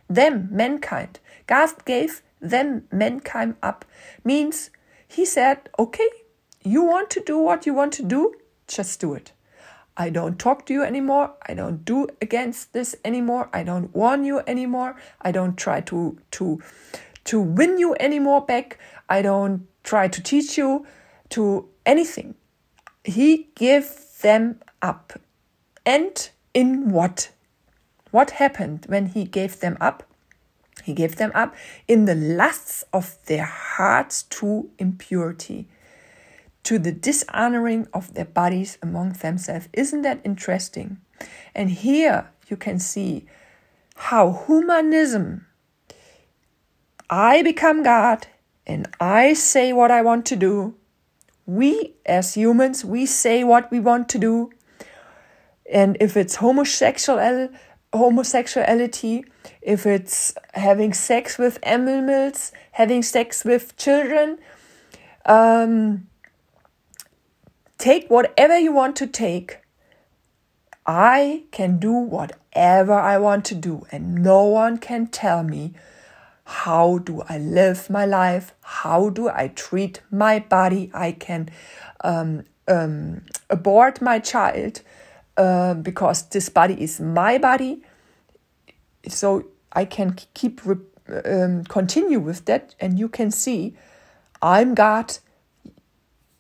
them, 0.10 0.48
mankind. 0.52 1.20
God 1.48 1.86
gave 1.86 2.22
them, 2.42 2.88
mankind, 2.92 3.56
up. 3.62 3.86
Means 4.24 4.72
he 5.08 5.26
said, 5.26 5.70
okay, 5.78 6.10
you 6.64 6.84
want 6.84 7.10
to 7.12 7.20
do 7.22 7.38
what 7.38 7.66
you 7.66 7.74
want 7.74 7.94
to 7.94 8.04
do? 8.04 8.34
Just 8.68 9.00
do 9.00 9.14
it. 9.14 9.32
I 9.98 10.10
don't 10.10 10.38
talk 10.38 10.66
to 10.66 10.74
you 10.74 10.84
anymore. 10.84 11.34
I 11.48 11.54
don't 11.54 11.86
do 11.86 12.08
against 12.22 12.74
this 12.74 12.96
anymore. 13.06 13.50
I 13.54 13.64
don't 13.64 13.96
warn 13.96 14.26
you 14.26 14.42
anymore. 14.46 14.96
I 15.22 15.32
don't 15.32 15.56
try 15.56 15.80
to 15.82 16.18
to 16.32 16.62
to 17.26 17.40
win 17.40 17.78
you 17.78 17.96
anymore 18.00 18.42
back. 18.46 18.78
I 19.08 19.22
don't 19.22 19.68
try 19.84 20.08
to 20.10 20.22
teach 20.22 20.58
you 20.58 20.86
to 21.30 21.70
anything. 21.86 22.36
He 23.06 23.50
gave 23.56 23.90
them 24.22 24.60
up. 24.82 25.14
And 25.86 26.30
in 26.54 26.90
what? 26.90 27.30
What 28.12 28.32
happened 28.32 28.86
when 28.88 29.08
he 29.08 29.26
gave 29.26 29.60
them 29.60 29.78
up? 29.80 30.04
He 30.84 30.94
gave 30.94 31.16
them 31.16 31.32
up 31.34 31.56
in 31.88 32.06
the 32.06 32.16
lusts 32.16 32.84
of 32.94 33.18
their 33.26 33.46
hearts 33.46 34.24
to 34.24 34.70
impurity 34.78 35.68
to 36.66 36.80
the 36.80 36.92
dishonoring 36.92 37.88
of 37.94 38.16
their 38.16 38.26
bodies 38.26 38.78
among 38.82 39.14
themselves. 39.14 39.70
Isn't 39.72 40.02
that 40.02 40.20
interesting? 40.24 40.98
And 41.54 41.70
here 41.70 42.30
you 42.50 42.58
can 42.58 42.80
see 42.80 43.28
how 43.96 44.46
humanism, 44.48 45.46
I 47.10 47.44
become 47.44 47.84
God 47.84 48.28
and 48.66 48.88
I 49.00 49.34
say 49.34 49.74
what 49.74 49.92
I 49.92 50.02
want 50.02 50.26
to 50.28 50.36
do. 50.36 50.76
We, 51.46 51.94
as 52.06 52.34
humans, 52.34 52.84
we 52.84 53.06
say 53.06 53.44
what 53.44 53.70
we 53.70 53.80
want 53.80 54.10
to 54.10 54.18
do. 54.18 54.50
And 55.72 55.98
if 56.00 56.16
it's 56.16 56.36
homosexual, 56.36 57.50
homosexuality, 57.94 59.26
if 59.62 59.86
it's 59.86 60.34
having 60.54 60.94
sex 60.94 61.38
with 61.38 61.58
animals, 61.64 62.52
having 62.72 63.02
sex 63.02 63.44
with 63.44 63.76
children, 63.78 64.38
um, 65.26 66.08
take 67.78 68.10
whatever 68.10 68.58
you 68.58 68.72
want 68.72 68.96
to 68.98 69.08
take. 69.08 69.60
I 70.86 71.44
can 71.52 71.80
do 71.80 71.92
whatever 71.92 72.94
I 72.94 73.18
want 73.18 73.44
to 73.46 73.56
do, 73.56 73.88
and 73.92 74.16
no 74.24 74.44
one 74.44 74.78
can 74.78 75.08
tell 75.08 75.44
me 75.44 75.74
how 76.46 77.00
do 77.00 77.24
I 77.28 77.40
live 77.40 77.90
my 77.90 78.06
life, 78.06 78.54
how 78.62 79.10
do 79.10 79.28
I 79.30 79.48
treat 79.48 80.02
my 80.12 80.38
body. 80.40 80.92
I 80.94 81.12
can 81.12 81.50
um, 82.04 82.44
um, 82.68 83.24
abort 83.50 84.00
my 84.00 84.20
child 84.20 84.82
uh, 85.38 85.74
because 85.76 86.24
this 86.30 86.50
body 86.50 86.82
is 86.82 87.00
my 87.00 87.38
body. 87.38 87.82
So 89.08 89.46
I 89.72 89.86
can 89.86 90.16
keep 90.34 90.62
um, 90.66 91.64
continue 91.66 92.20
with 92.20 92.46
that, 92.46 92.76
and 92.80 92.98
you 92.98 93.10
can 93.10 93.32
see 93.32 93.76
I'm 94.42 94.76
God. 94.76 95.18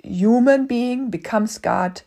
Human 0.04 0.68
being 0.68 1.10
becomes 1.10 1.58
God, 1.58 2.02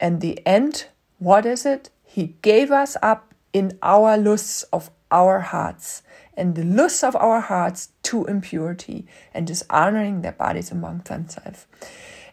and 0.00 0.20
the 0.20 0.44
end 0.46 0.86
what 1.18 1.46
is 1.46 1.64
it? 1.64 1.90
He 2.02 2.34
gave 2.42 2.70
us 2.70 2.96
up 3.02 3.34
in 3.52 3.78
our 3.82 4.16
lusts 4.16 4.62
of 4.64 4.90
our 5.10 5.40
hearts 5.40 6.02
and 6.36 6.54
the 6.54 6.64
lusts 6.64 7.04
of 7.04 7.14
our 7.16 7.40
hearts 7.40 7.90
to 8.02 8.24
impurity 8.26 9.06
and 9.32 9.46
dishonoring 9.46 10.22
their 10.22 10.32
bodies 10.32 10.70
among 10.70 10.98
themselves. 10.98 11.66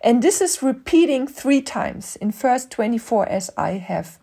And 0.04 0.22
this 0.24 0.42
is 0.42 0.64
repeating 0.64 1.28
three 1.28 1.62
times 1.62 2.16
in 2.16 2.32
verse 2.32 2.66
24 2.66 3.30
as 3.30 3.52
I 3.56 3.72
have 3.74 4.18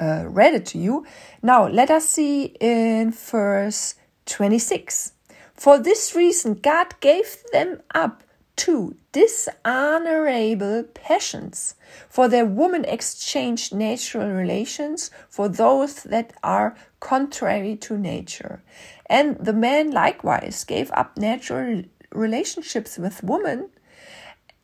uh, 0.00 0.24
read 0.26 0.54
it 0.54 0.66
to 0.66 0.78
you. 0.78 1.06
Now 1.42 1.68
let 1.68 1.90
us 1.90 2.08
see 2.08 2.56
in 2.60 3.12
verse 3.12 3.94
26. 4.26 5.12
For 5.54 5.78
this 5.78 6.14
reason, 6.14 6.54
God 6.54 6.94
gave 7.00 7.36
them 7.52 7.82
up 7.94 8.24
to 8.56 8.96
dishonorable 9.12 10.84
passions. 10.94 11.74
For 12.08 12.28
their 12.28 12.46
women 12.46 12.84
exchanged 12.84 13.74
natural 13.74 14.30
relations 14.30 15.10
for 15.28 15.48
those 15.48 16.02
that 16.04 16.32
are 16.42 16.76
contrary 17.00 17.76
to 17.76 17.98
nature. 17.98 18.62
And 19.06 19.36
the 19.38 19.52
man 19.52 19.90
likewise 19.90 20.64
gave 20.64 20.90
up 20.92 21.16
natural 21.16 21.82
relationships 22.12 22.98
with 22.98 23.22
women 23.22 23.70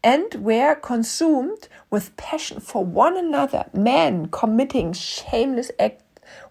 and 0.02 0.34
were 0.34 0.74
consumed 0.74 1.68
with 1.90 2.16
passion 2.16 2.61
for 2.61 2.84
one 2.84 3.16
another, 3.16 3.66
men 3.72 4.28
committing 4.28 4.92
shameless 4.92 5.70
acts 5.78 6.04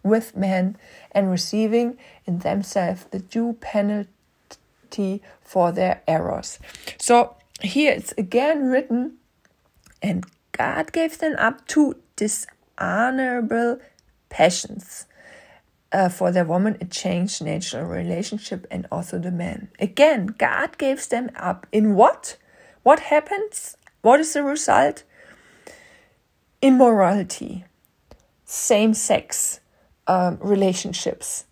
with 0.04 0.36
men 0.36 0.78
and 1.12 1.30
receiving 1.30 1.98
in 2.26 2.40
themselves 2.40 3.06
the 3.12 3.20
due 3.20 3.54
penalty 3.62 5.22
for 5.42 5.72
their 5.72 6.02
errors. 6.08 6.60
So 7.00 7.36
here 7.62 7.94
it's 7.94 8.14
again 8.18 8.68
written, 8.68 9.18
and 10.02 10.26
God 10.52 10.92
gave 10.92 11.18
them 11.20 11.36
up 11.38 11.68
to 11.68 11.96
dishonorable 12.16 13.80
passions. 14.30 15.06
Uh, 15.90 16.10
for 16.10 16.32
the 16.32 16.44
woman, 16.44 16.76
it 16.82 16.92
changed 16.92 17.42
natural 17.42 17.86
relationship 17.86 18.68
and 18.70 18.86
also 18.92 19.18
the 19.18 19.32
man. 19.32 19.70
Again, 19.80 20.28
God 20.38 20.78
gives 20.78 21.08
them 21.08 21.32
up. 21.38 21.66
In 21.72 21.96
what? 21.96 22.36
What 22.88 23.02
happens? 23.02 23.76
What 24.02 24.22
is 24.22 24.32
the 24.32 24.44
result? 24.44 25.04
Immorality, 26.62 27.66
same 28.46 28.94
sex 28.94 29.60
um, 30.08 30.38
relationships, 30.40 31.44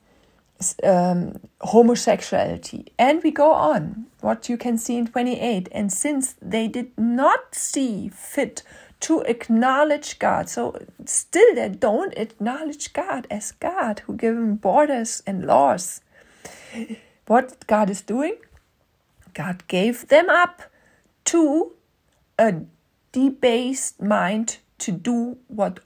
um, 0.81 1.41
homosexuality, 1.59 2.85
and 2.97 3.21
we 3.21 3.31
go 3.31 3.51
on. 3.51 4.05
What 4.21 4.47
you 4.47 4.55
can 4.55 4.77
see 4.77 4.95
in 4.95 5.07
28. 5.07 5.67
And 5.73 5.91
since 5.91 6.35
they 6.41 6.69
did 6.69 6.97
not 6.97 7.53
see 7.53 8.07
fit 8.07 8.63
to 9.01 9.19
acknowledge 9.23 10.19
God, 10.19 10.47
so 10.47 10.85
still 11.03 11.53
they 11.53 11.67
don't 11.67 12.13
acknowledge 12.15 12.93
God 12.93 13.27
as 13.29 13.51
God 13.51 13.99
who 14.05 14.15
gave 14.15 14.35
them 14.35 14.55
borders 14.55 15.21
and 15.27 15.45
laws. 15.45 15.99
What 17.27 17.67
God 17.67 17.89
is 17.89 18.01
doing? 18.01 18.37
God 19.33 19.67
gave 19.67 20.07
them 20.07 20.29
up 20.29 20.61
to 21.25 21.73
a 22.39 22.61
debased 23.11 24.01
mind 24.01 24.57
to 24.79 24.91
do 24.91 25.37
what 25.47 25.79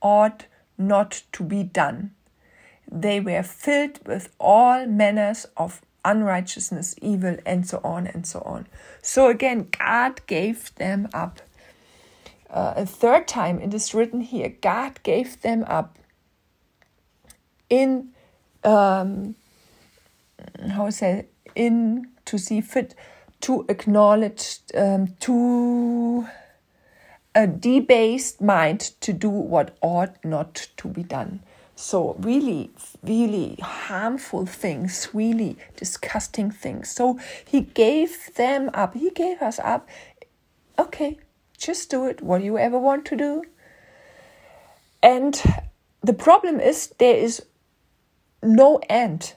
ought 0.00 0.46
not 0.78 1.22
to 1.32 1.42
be 1.42 1.62
done 1.62 2.12
they 2.90 3.20
were 3.20 3.42
filled 3.42 4.06
with 4.06 4.32
all 4.38 4.86
manners 4.86 5.46
of 5.56 5.80
unrighteousness, 6.04 6.94
evil, 7.02 7.36
and 7.44 7.66
so 7.66 7.80
on 7.82 8.06
and 8.06 8.26
so 8.26 8.40
on. 8.40 8.66
So 9.02 9.28
again, 9.28 9.68
God 9.76 10.24
gave 10.26 10.74
them 10.76 11.08
up. 11.12 11.40
Uh, 12.48 12.74
a 12.76 12.86
third 12.86 13.26
time 13.26 13.60
it 13.60 13.74
is 13.74 13.92
written 13.92 14.20
here 14.20 14.54
God 14.60 15.02
gave 15.02 15.40
them 15.42 15.64
up 15.66 15.98
in, 17.68 18.10
um, 18.62 19.34
how 20.70 20.88
say, 20.90 21.26
in 21.56 22.06
to 22.24 22.38
see 22.38 22.60
fit 22.60 22.94
to 23.46 23.64
acknowledge, 23.68 24.58
um, 24.74 25.06
to 25.20 26.26
a 27.32 27.46
debased 27.46 28.40
mind 28.40 28.80
to 29.00 29.12
do 29.12 29.30
what 29.30 29.76
ought 29.80 30.16
not 30.24 30.66
to 30.76 30.88
be 30.88 31.04
done. 31.04 31.44
So, 31.76 32.16
really, 32.18 32.70
really 33.04 33.54
harmful 33.62 34.46
things, 34.46 35.10
really 35.12 35.56
disgusting 35.76 36.50
things. 36.50 36.90
So, 36.90 37.20
he 37.44 37.60
gave 37.60 38.34
them 38.34 38.68
up. 38.74 38.94
He 38.94 39.10
gave 39.10 39.40
us 39.40 39.60
up. 39.60 39.88
Okay, 40.76 41.18
just 41.56 41.88
do 41.88 42.06
it, 42.06 42.22
what 42.22 42.42
you 42.42 42.58
ever 42.58 42.80
want 42.80 43.04
to 43.06 43.16
do. 43.16 43.44
And 45.04 45.40
the 46.02 46.14
problem 46.14 46.58
is, 46.58 46.88
there 46.98 47.16
is 47.16 47.46
no 48.42 48.80
end 48.88 49.34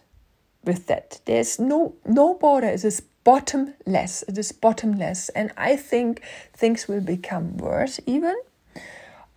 with 0.63 0.87
that. 0.87 1.21
There's 1.25 1.59
no 1.59 1.93
no 2.05 2.33
border. 2.33 2.67
Bottomless. 3.23 4.23
It 4.27 4.37
is 4.37 4.51
bottomless, 4.51 5.29
and 5.29 5.51
I 5.57 5.75
think 5.75 6.21
things 6.53 6.87
will 6.87 7.01
become 7.01 7.57
worse 7.57 7.99
even 8.05 8.35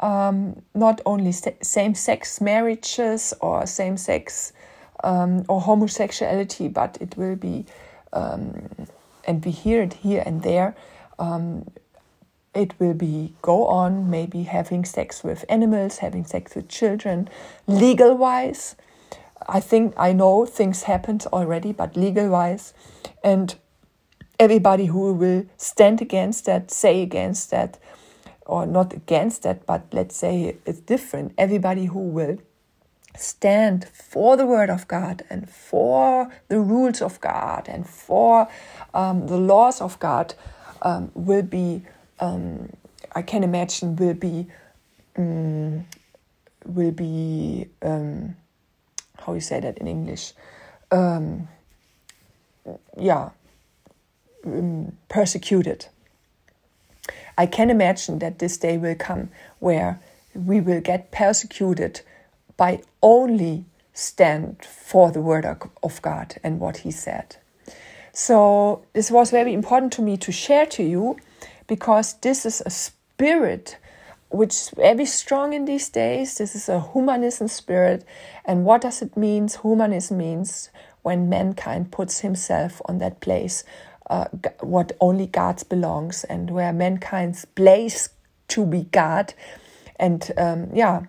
um, 0.03 0.61
not 0.75 1.01
only 1.07 1.33
same 1.33 1.95
sex 1.95 2.41
marriages 2.41 3.33
or 3.41 3.67
same 3.67 3.97
sex 3.97 4.53
um, 5.05 5.45
or 5.49 5.61
homosexuality, 5.61 6.69
but 6.69 6.99
it 7.01 7.17
will 7.17 7.37
be, 7.37 7.65
um, 8.13 8.69
and 9.25 9.45
we 9.45 9.53
hear 9.53 9.83
it 9.83 9.95
here 9.95 10.23
and 10.27 10.43
there. 10.43 10.75
Um, 11.19 11.71
it 12.55 12.79
will 12.79 12.95
be 12.95 13.33
go 13.41 13.67
on, 13.67 14.11
maybe 14.11 14.43
having 14.43 14.85
sex 14.85 15.25
with 15.25 15.45
animals, 15.49 15.99
having 15.99 16.27
sex 16.27 16.55
with 16.55 16.69
children, 16.69 17.31
legal 17.67 18.15
wise. 18.15 18.77
I 19.49 19.61
think 19.61 19.95
I 19.97 20.13
know 20.13 20.45
things 20.45 20.83
happened 20.83 21.25
already, 21.33 21.73
but 21.73 21.97
legal 21.97 22.29
wise, 22.29 22.75
and 23.25 23.55
everybody 24.43 24.87
who 24.87 25.13
will 25.13 25.47
stand 25.57 26.03
against 26.03 26.47
that, 26.47 26.69
say 26.69 27.01
against 27.01 27.53
that, 27.53 27.79
or 28.45 28.67
not 28.67 28.93
against 28.93 29.45
that, 29.45 29.65
but 29.67 29.87
let's 29.93 30.17
say 30.17 30.57
it's 30.67 30.81
different. 30.81 31.33
Everybody 31.39 31.85
who 31.85 32.01
will 32.01 32.39
stand 33.17 33.85
for 33.85 34.37
the 34.37 34.45
word 34.45 34.69
of 34.69 34.89
God 34.89 35.23
and 35.31 35.49
for 35.49 36.29
the 36.49 36.59
rules 36.59 37.01
of 37.01 37.21
God 37.21 37.69
and 37.69 37.89
for 37.89 38.49
um, 38.93 39.29
the 39.29 39.37
laws 39.37 39.81
of 39.81 39.97
God 40.01 40.35
um, 40.83 41.13
will 41.15 41.43
be, 41.43 41.83
um, 42.19 42.69
I 43.15 43.23
can 43.23 43.45
imagine, 43.45 43.95
will 43.95 44.15
be, 44.15 44.49
um, 45.17 45.87
will 46.67 46.91
be, 46.91 47.69
um, 47.81 48.35
how 49.19 49.35
you 49.35 49.41
say 49.41 49.61
that 49.61 49.79
in 49.79 49.87
English? 49.87 50.33
Persecuted 55.09 55.87
I 57.37 57.47
can 57.47 57.71
imagine 57.71 58.19
that 58.21 58.39
this 58.39 58.57
day 58.57 58.77
will 58.79 58.95
come 58.95 59.31
where 59.59 60.01
we 60.35 60.61
will 60.61 60.81
get 60.81 61.11
persecuted 61.11 62.01
by 62.57 62.83
only 63.03 63.65
stand 63.95 64.65
for 64.65 65.11
the 65.11 65.21
word 65.21 65.45
of 65.83 66.03
God 66.03 66.37
and 66.43 66.61
what 66.61 66.79
he 66.79 66.91
said. 66.91 67.37
So 68.13 68.85
this 68.93 69.11
was 69.11 69.31
very 69.31 69.53
important 69.53 69.93
to 69.95 70.03
me 70.03 70.17
to 70.19 70.33
share 70.33 70.67
to 70.67 70.83
you 70.83 71.17
because 71.67 72.15
this 72.15 72.45
is 72.45 72.63
a 72.65 72.71
spirit 72.71 73.79
which 74.29 74.53
is 74.53 74.71
very 74.77 75.07
strong 75.07 75.53
in 75.53 75.65
these 75.65 75.89
days. 75.89 76.39
This 76.39 76.55
is 76.55 76.69
a 76.69 76.81
humanism 76.81 77.49
spirit. 77.49 78.05
And 78.45 78.65
what 78.65 78.81
does 78.83 79.03
it 79.03 79.17
mean? 79.17 79.49
Humanism 79.49 80.19
means 80.19 80.71
when 81.03 81.29
mankind 81.29 81.91
puts 81.91 82.21
himself 82.21 82.81
on 82.87 82.99
that 82.99 83.21
place 83.21 83.65
uh, 84.13 84.27
what 84.61 84.93
only 85.01 85.27
God 85.27 85.67
belongs 85.71 86.25
and 86.25 86.51
where 86.51 86.71
mankind's 86.71 87.47
place 87.47 88.11
to 88.49 88.67
be 88.67 88.83
God 88.93 89.33
and 89.97 90.31
um, 90.37 90.69
yeah 90.75 91.05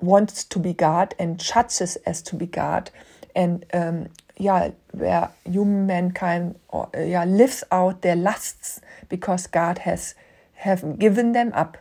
wants 0.00 0.44
to 0.44 0.60
be 0.60 0.72
God 0.72 1.14
and 1.18 1.40
judges 1.40 1.96
as 2.06 2.22
to 2.22 2.36
be 2.36 2.46
God 2.46 2.90
and 3.34 3.66
um, 3.74 4.10
yeah 4.36 4.70
where 4.92 5.30
human 5.44 5.86
mankind 5.86 6.54
or, 6.68 6.88
uh, 6.96 7.00
yeah 7.00 7.24
lives 7.24 7.64
out 7.72 8.02
their 8.02 8.14
lusts 8.14 8.80
because 9.08 9.48
God 9.48 9.78
has 9.78 10.14
have 10.54 11.00
given 11.00 11.32
them 11.32 11.50
up 11.52 11.76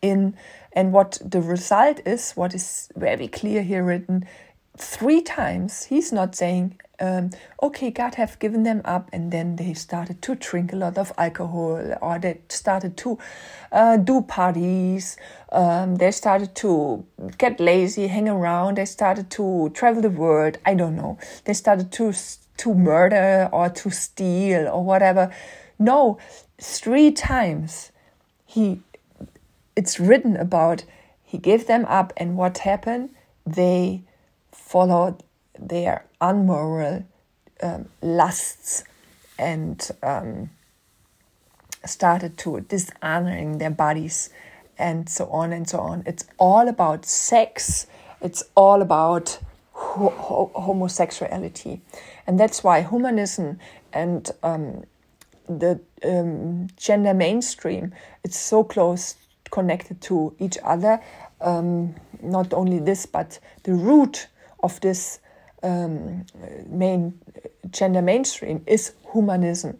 in 0.00 0.34
and 0.72 0.92
what 0.92 1.18
the 1.24 1.40
result 1.40 1.98
is 2.06 2.32
what 2.32 2.54
is 2.54 2.88
very 2.94 3.26
clear 3.26 3.62
here 3.64 3.82
written 3.82 4.24
three 4.76 5.20
times 5.20 5.86
he's 5.86 6.12
not 6.12 6.36
saying 6.36 6.78
um, 7.00 7.30
okay 7.62 7.90
god 7.90 8.14
have 8.16 8.38
given 8.38 8.62
them 8.62 8.80
up 8.84 9.08
and 9.12 9.32
then 9.32 9.56
they 9.56 9.72
started 9.74 10.20
to 10.22 10.34
drink 10.34 10.72
a 10.72 10.76
lot 10.76 10.98
of 10.98 11.12
alcohol 11.18 11.96
or 12.00 12.18
they 12.18 12.40
started 12.48 12.96
to 12.96 13.18
uh, 13.72 13.96
do 13.96 14.20
parties 14.22 15.16
um, 15.52 15.96
they 15.96 16.10
started 16.10 16.54
to 16.54 17.04
get 17.38 17.58
lazy 17.60 18.06
hang 18.06 18.28
around 18.28 18.76
they 18.76 18.84
started 18.84 19.30
to 19.30 19.70
travel 19.74 20.02
the 20.02 20.10
world 20.10 20.58
i 20.66 20.74
don't 20.74 20.96
know. 20.96 21.18
They 21.44 21.54
started 21.54 21.92
to 21.92 22.12
to 22.58 22.74
murder 22.74 23.48
or 23.52 23.68
to 23.70 23.90
steal 23.90 24.68
or 24.68 24.84
whatever. 24.84 25.32
No 25.78 26.18
three 26.60 27.10
times 27.10 27.90
he 28.44 28.80
it's 29.76 29.98
written 29.98 30.36
about 30.36 30.84
he 31.24 31.38
gave 31.38 31.66
them 31.66 31.84
up 31.86 32.12
and 32.16 32.36
what 32.36 32.58
happened? 32.58 33.10
They 33.46 34.02
followed 34.52 35.22
their 35.60 36.04
unmoral 36.20 37.04
um, 37.62 37.88
lusts 38.02 38.84
and 39.38 39.90
um, 40.02 40.50
started 41.84 42.36
to 42.38 42.60
dishonoring 42.60 43.58
their 43.58 43.70
bodies 43.70 44.30
and 44.78 45.08
so 45.08 45.26
on 45.30 45.52
and 45.52 45.68
so 45.68 45.78
on. 45.78 46.02
It's 46.06 46.24
all 46.38 46.68
about 46.68 47.04
sex. 47.04 47.86
It's 48.20 48.42
all 48.54 48.82
about 48.82 49.38
ho- 49.72 50.10
ho- 50.10 50.52
homosexuality, 50.54 51.80
and 52.26 52.38
that's 52.38 52.62
why 52.64 52.82
humanism 52.82 53.58
and 53.92 54.30
um, 54.42 54.84
the 55.48 55.80
um, 56.04 56.68
gender 56.76 57.12
mainstream 57.12 57.92
it's 58.22 58.38
so 58.38 58.62
close 58.62 59.16
connected 59.50 60.00
to 60.00 60.34
each 60.38 60.58
other. 60.62 61.00
Um, 61.40 61.94
not 62.22 62.52
only 62.52 62.78
this, 62.78 63.06
but 63.06 63.38
the 63.64 63.72
root 63.72 64.28
of 64.62 64.80
this 64.80 65.18
um, 65.62 66.26
main 66.66 67.18
gender 67.70 68.02
mainstream 68.02 68.62
is 68.66 68.92
humanism, 69.12 69.78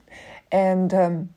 and 0.52 0.92
um, 0.94 1.28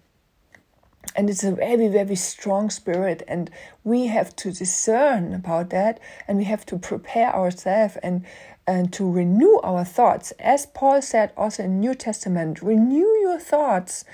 and 1.15 1.29
it's 1.29 1.43
a 1.43 1.51
very 1.51 1.87
very 1.87 2.15
strong 2.15 2.69
spirit, 2.69 3.23
and 3.27 3.49
we 3.83 4.07
have 4.07 4.35
to 4.37 4.51
discern 4.51 5.33
about 5.33 5.69
that, 5.69 5.99
and 6.27 6.37
we 6.37 6.45
have 6.45 6.65
to 6.67 6.77
prepare 6.77 7.35
ourselves 7.35 7.97
and 8.03 8.25
and 8.65 8.93
to 8.93 9.09
renew 9.09 9.59
our 9.63 9.83
thoughts, 9.83 10.31
as 10.39 10.65
Paul 10.65 11.01
said 11.01 11.31
also 11.35 11.63
in 11.63 11.79
New 11.79 11.93
Testament, 11.93 12.61
renew 12.61 13.07
your 13.19 13.37
thoughts. 13.37 14.05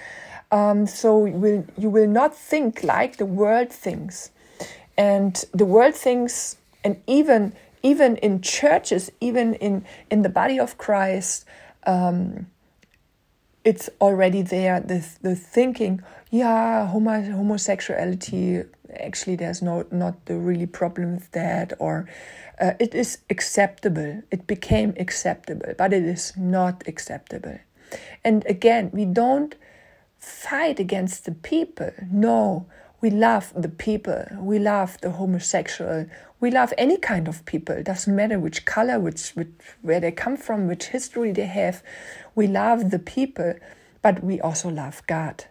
Um, 0.51 0.87
so 0.87 1.25
you 1.25 1.33
will 1.33 1.65
you 1.77 1.89
will 1.89 2.07
not 2.07 2.35
think 2.35 2.83
like 2.83 3.17
the 3.17 3.25
world 3.25 3.69
thinks, 3.69 4.31
and 4.97 5.45
the 5.53 5.65
world 5.65 5.93
thinks, 5.93 6.57
and 6.83 6.99
even 7.05 7.53
even 7.83 8.17
in 8.17 8.41
churches, 8.41 9.11
even 9.19 9.53
in, 9.55 9.85
in 10.09 10.21
the 10.21 10.29
body 10.29 10.59
of 10.59 10.77
Christ, 10.77 11.45
um, 11.85 12.47
it's 13.63 13.89
already 14.01 14.41
there. 14.41 14.79
The, 14.79 15.05
the 15.21 15.35
thinking, 15.35 16.01
yeah, 16.31 16.87
homo, 16.87 17.21
homosexuality, 17.21 18.63
actually, 18.99 19.35
there's 19.35 19.61
no 19.61 19.85
not 19.91 20.25
the 20.25 20.35
really 20.35 20.65
problem 20.65 21.15
with 21.15 21.31
that, 21.31 21.73
or 21.79 22.07
uh, 22.59 22.73
it 22.79 22.93
is 22.93 23.19
acceptable. 23.29 24.23
It 24.31 24.47
became 24.47 24.93
acceptable, 24.97 25.73
but 25.77 25.93
it 25.93 26.03
is 26.03 26.33
not 26.37 26.83
acceptable. 26.87 27.59
And 28.23 28.45
again, 28.45 28.91
we 28.93 29.05
don't 29.05 29.55
fight 30.17 30.79
against 30.79 31.25
the 31.25 31.31
people. 31.31 31.91
No, 32.11 32.67
we 33.01 33.09
love 33.09 33.53
the 33.55 33.69
people. 33.69 34.25
We 34.37 34.59
love 34.59 34.97
the 35.01 35.11
homosexual. 35.11 36.07
We 36.39 36.51
love 36.51 36.73
any 36.77 36.97
kind 36.97 37.27
of 37.27 37.45
people. 37.45 37.75
It 37.75 37.85
doesn't 37.85 38.13
matter 38.13 38.39
which 38.39 38.65
color, 38.65 38.99
which, 38.99 39.31
which 39.31 39.49
where 39.81 39.99
they 39.99 40.11
come 40.11 40.37
from, 40.37 40.67
which 40.67 40.85
history 40.85 41.31
they 41.31 41.45
have. 41.45 41.81
We 42.35 42.47
love 42.47 42.91
the 42.91 42.99
people, 42.99 43.55
but 44.01 44.23
we 44.23 44.41
also 44.41 44.69
love 44.69 45.01
God. 45.07 45.45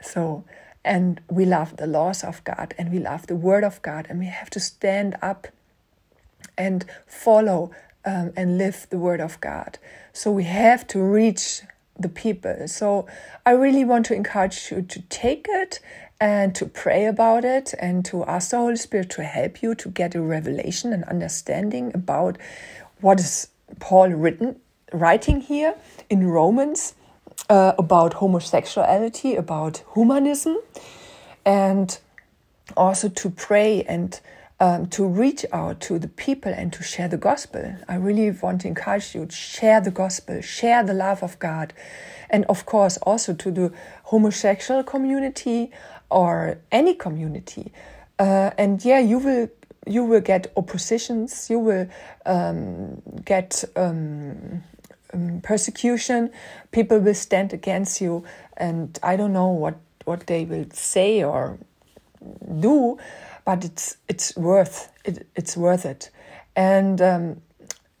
So, 0.00 0.44
and 0.84 1.20
we 1.30 1.44
love 1.44 1.76
the 1.76 1.86
laws 1.86 2.24
of 2.24 2.42
God, 2.44 2.74
and 2.76 2.92
we 2.92 2.98
love 2.98 3.26
the 3.26 3.36
Word 3.36 3.64
of 3.64 3.80
God, 3.82 4.06
and 4.10 4.18
we 4.18 4.26
have 4.26 4.50
to 4.50 4.60
stand 4.60 5.16
up 5.22 5.46
and 6.58 6.84
follow 7.06 7.70
um, 8.04 8.32
and 8.36 8.58
live 8.58 8.86
the 8.90 8.98
Word 8.98 9.20
of 9.20 9.40
God. 9.40 9.78
So 10.12 10.30
we 10.30 10.44
have 10.44 10.86
to 10.88 11.00
reach 11.00 11.62
the 11.98 12.08
people. 12.08 12.66
So 12.66 13.06
I 13.46 13.52
really 13.52 13.84
want 13.84 14.06
to 14.06 14.14
encourage 14.14 14.70
you 14.70 14.82
to 14.82 15.02
take 15.02 15.46
it 15.48 15.80
and 16.22 16.54
to 16.54 16.66
pray 16.66 17.06
about 17.06 17.44
it 17.44 17.74
and 17.80 18.04
to 18.04 18.24
ask 18.26 18.52
the 18.52 18.56
Holy 18.56 18.76
Spirit 18.76 19.10
to 19.10 19.24
help 19.24 19.60
you 19.60 19.74
to 19.74 19.88
get 19.88 20.14
a 20.14 20.22
revelation 20.22 20.92
and 20.92 21.02
understanding 21.06 21.90
about 21.96 22.38
what 23.00 23.18
is 23.18 23.48
Paul 23.80 24.10
written 24.10 24.60
writing 24.92 25.40
here 25.40 25.74
in 26.08 26.28
Romans 26.28 26.94
uh, 27.50 27.72
about 27.76 28.14
homosexuality, 28.14 29.34
about 29.34 29.82
humanism, 29.94 30.58
and 31.44 31.98
also 32.76 33.08
to 33.08 33.28
pray 33.28 33.82
and 33.82 34.20
um, 34.60 34.86
to 34.90 35.04
reach 35.04 35.44
out 35.52 35.80
to 35.80 35.98
the 35.98 36.06
people 36.06 36.52
and 36.54 36.72
to 36.72 36.84
share 36.84 37.08
the 37.08 37.16
gospel. 37.16 37.74
I 37.88 37.96
really 37.96 38.30
want 38.30 38.60
to 38.60 38.68
encourage 38.68 39.12
you 39.12 39.26
to 39.26 39.34
share 39.34 39.80
the 39.80 39.90
gospel, 39.90 40.40
share 40.40 40.84
the 40.84 40.94
love 40.94 41.24
of 41.24 41.36
God, 41.40 41.72
and 42.30 42.44
of 42.44 42.64
course 42.64 42.96
also 42.98 43.34
to 43.34 43.50
the 43.50 43.72
homosexual 44.04 44.84
community 44.84 45.72
or 46.12 46.58
any 46.70 46.94
community. 46.94 47.72
Uh, 48.18 48.50
and 48.58 48.84
yeah, 48.84 49.00
you 49.00 49.18
will 49.18 49.48
you 49.86 50.04
will 50.04 50.20
get 50.20 50.52
oppositions, 50.56 51.50
you 51.50 51.58
will 51.58 51.88
um, 52.24 53.02
get 53.24 53.64
um, 53.74 54.62
um, 55.12 55.40
persecution. 55.42 56.30
People 56.70 56.98
will 57.00 57.14
stand 57.14 57.52
against 57.52 58.00
you, 58.00 58.24
and 58.56 58.98
I 59.02 59.16
don't 59.16 59.32
know 59.32 59.48
what 59.48 59.76
what 60.04 60.26
they 60.26 60.44
will 60.44 60.66
say 60.72 61.22
or 61.24 61.58
do, 62.60 62.98
but 63.44 63.64
it's 63.64 63.96
it's 64.08 64.36
worth 64.36 64.92
it. 65.04 65.26
It's 65.34 65.56
worth 65.56 65.84
it, 65.84 66.10
and 66.54 67.00
um, 67.02 67.42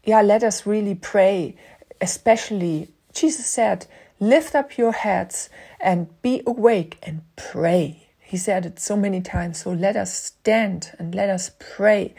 yeah, 0.04 0.22
let 0.22 0.42
us 0.42 0.66
really 0.66 0.94
pray. 0.94 1.56
Especially, 2.00 2.88
Jesus 3.12 3.46
said, 3.46 3.86
"Lift 4.20 4.54
up 4.54 4.78
your 4.78 4.92
heads 4.92 5.50
and 5.80 6.08
be 6.22 6.42
awake 6.46 6.98
and 7.02 7.22
pray." 7.36 8.01
He 8.32 8.38
said 8.38 8.64
it 8.64 8.80
so 8.80 8.96
many 8.96 9.20
times. 9.20 9.60
So 9.60 9.72
let 9.72 9.94
us 9.94 10.10
stand 10.10 10.92
and 10.98 11.14
let 11.14 11.28
us 11.28 11.50
pray, 11.58 12.14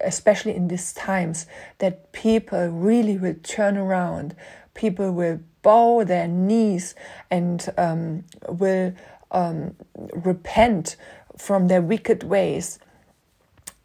especially 0.00 0.56
in 0.56 0.66
these 0.66 0.92
times, 0.92 1.46
that 1.78 2.10
people 2.10 2.66
really 2.70 3.16
will 3.16 3.36
turn 3.40 3.76
around. 3.76 4.34
People 4.74 5.12
will 5.12 5.38
bow 5.62 6.02
their 6.02 6.26
knees 6.26 6.96
and 7.30 7.72
um, 7.78 8.24
will 8.48 8.94
um, 9.30 9.76
repent 9.94 10.96
from 11.36 11.68
their 11.68 11.82
wicked 11.82 12.24
ways 12.24 12.80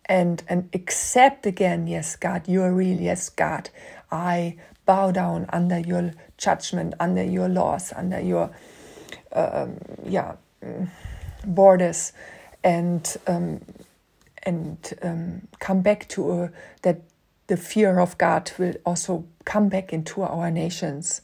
and 0.05 0.41
and 0.49 0.69
accept 0.73 1.45
again 1.45 1.85
yes 1.85 2.15
god 2.15 2.47
you 2.47 2.63
are 2.63 2.73
real 2.73 2.99
yes 2.99 3.29
god 3.29 3.69
i 4.11 4.55
bow 4.87 5.11
down 5.11 5.45
under 5.49 5.77
your 5.77 6.11
judgment 6.37 6.95
under 6.99 7.23
your 7.23 7.47
laws 7.47 7.93
under 7.95 8.19
your 8.19 8.49
um, 9.33 9.77
yeah 10.03 10.33
borders 11.45 12.13
and 12.63 13.17
um, 13.27 13.61
and 14.43 14.93
um, 15.01 15.47
come 15.59 15.81
back 15.81 16.07
to 16.09 16.31
a, 16.31 16.51
that 16.83 17.01
the 17.47 17.57
fear 17.57 17.99
of 17.99 18.17
God 18.17 18.51
will 18.57 18.75
also 18.85 19.25
come 19.43 19.69
back 19.69 19.91
into 19.91 20.21
our 20.21 20.49
nations. 20.51 21.21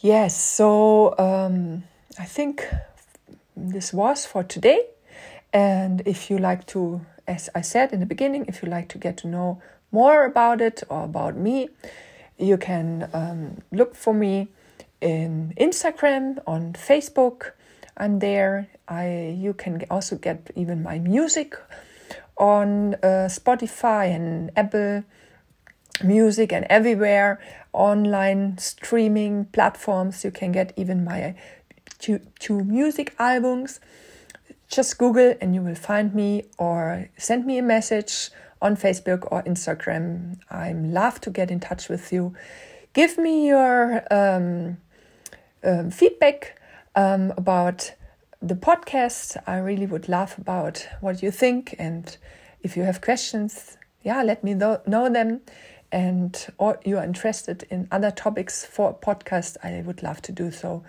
Yes, 0.00 0.38
so 0.40 1.18
um, 1.18 1.84
I 2.18 2.24
think 2.24 2.66
this 3.56 3.92
was 3.92 4.26
for 4.26 4.44
today. 4.44 4.86
And 5.52 6.02
if 6.06 6.30
you 6.30 6.38
like 6.38 6.66
to, 6.68 7.00
as 7.26 7.48
I 7.54 7.62
said 7.62 7.92
in 7.92 8.00
the 8.00 8.06
beginning, 8.06 8.44
if 8.48 8.62
you 8.62 8.68
like 8.68 8.88
to 8.90 8.98
get 8.98 9.16
to 9.18 9.28
know 9.28 9.62
more 9.90 10.24
about 10.24 10.60
it 10.60 10.82
or 10.88 11.04
about 11.04 11.36
me, 11.36 11.70
you 12.36 12.56
can 12.56 13.08
um, 13.12 13.62
look 13.72 13.94
for 13.94 14.12
me 14.14 14.48
in 15.00 15.54
Instagram, 15.56 16.38
on 16.46 16.74
Facebook, 16.74 17.52
I'm 17.98 18.20
there. 18.20 18.68
I 18.86 19.36
you 19.36 19.52
can 19.52 19.84
also 19.90 20.16
get 20.16 20.50
even 20.54 20.82
my 20.82 20.98
music 20.98 21.56
on 22.36 22.94
uh, 22.94 23.28
Spotify 23.28 24.14
and 24.14 24.50
Apple 24.56 25.04
Music 26.02 26.52
and 26.52 26.64
everywhere 26.70 27.40
online 27.72 28.56
streaming 28.58 29.46
platforms. 29.46 30.24
You 30.24 30.30
can 30.30 30.52
get 30.52 30.72
even 30.76 31.04
my 31.04 31.34
two, 31.98 32.20
two 32.38 32.62
music 32.64 33.14
albums. 33.18 33.80
Just 34.68 34.96
Google 34.98 35.34
and 35.40 35.54
you 35.54 35.62
will 35.62 35.74
find 35.74 36.14
me 36.14 36.44
or 36.58 37.08
send 37.16 37.46
me 37.46 37.58
a 37.58 37.62
message 37.62 38.30
on 38.62 38.76
Facebook 38.76 39.26
or 39.32 39.42
Instagram. 39.42 40.38
I'm 40.50 40.92
love 40.92 41.20
to 41.22 41.30
get 41.30 41.50
in 41.50 41.58
touch 41.58 41.88
with 41.88 42.12
you. 42.12 42.34
Give 42.92 43.18
me 43.18 43.48
your 43.48 44.04
um, 44.12 44.78
um, 45.64 45.90
feedback 45.90 46.57
um, 46.98 47.32
about 47.36 47.92
the 48.42 48.56
podcast. 48.56 49.40
I 49.46 49.58
really 49.58 49.86
would 49.86 50.08
love 50.08 50.34
about 50.36 50.86
what 51.00 51.22
you 51.22 51.30
think 51.30 51.74
and 51.78 52.16
if 52.60 52.76
you 52.76 52.82
have 52.82 53.00
questions, 53.00 53.78
yeah, 54.02 54.20
let 54.24 54.42
me 54.42 54.52
know, 54.54 54.80
know 54.84 55.08
them. 55.08 55.40
And 55.90 56.36
or 56.58 56.80
you 56.84 56.98
are 56.98 57.04
interested 57.04 57.62
in 57.70 57.88
other 57.90 58.10
topics 58.10 58.64
for 58.64 58.90
a 58.90 58.94
podcast, 58.94 59.56
I 59.62 59.80
would 59.80 60.02
love 60.02 60.20
to 60.22 60.32
do 60.32 60.50
so. 60.50 60.82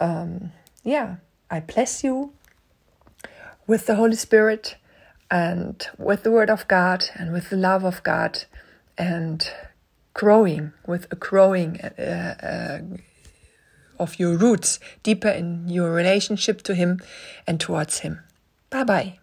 Um, 0.00 0.50
yeah, 0.82 1.16
I 1.50 1.60
bless 1.60 2.02
you 2.02 2.32
with 3.66 3.86
the 3.86 3.94
Holy 3.94 4.16
Spirit 4.16 4.76
and 5.30 5.86
with 5.98 6.22
the 6.22 6.32
Word 6.32 6.50
of 6.50 6.66
God 6.68 7.04
and 7.14 7.32
with 7.32 7.50
the 7.50 7.56
love 7.56 7.84
of 7.84 8.02
God 8.02 8.44
and 8.96 9.48
growing 10.14 10.72
with 10.86 11.06
a 11.12 11.16
growing 11.16 11.80
uh, 11.80 12.34
uh, 12.42 12.96
of 13.98 14.18
your 14.18 14.36
roots 14.36 14.78
deeper 15.02 15.28
in 15.28 15.68
your 15.68 15.92
relationship 15.92 16.62
to 16.62 16.74
Him 16.74 17.00
and 17.46 17.60
towards 17.60 18.00
Him. 18.00 18.20
Bye 18.70 18.84
bye. 18.84 19.18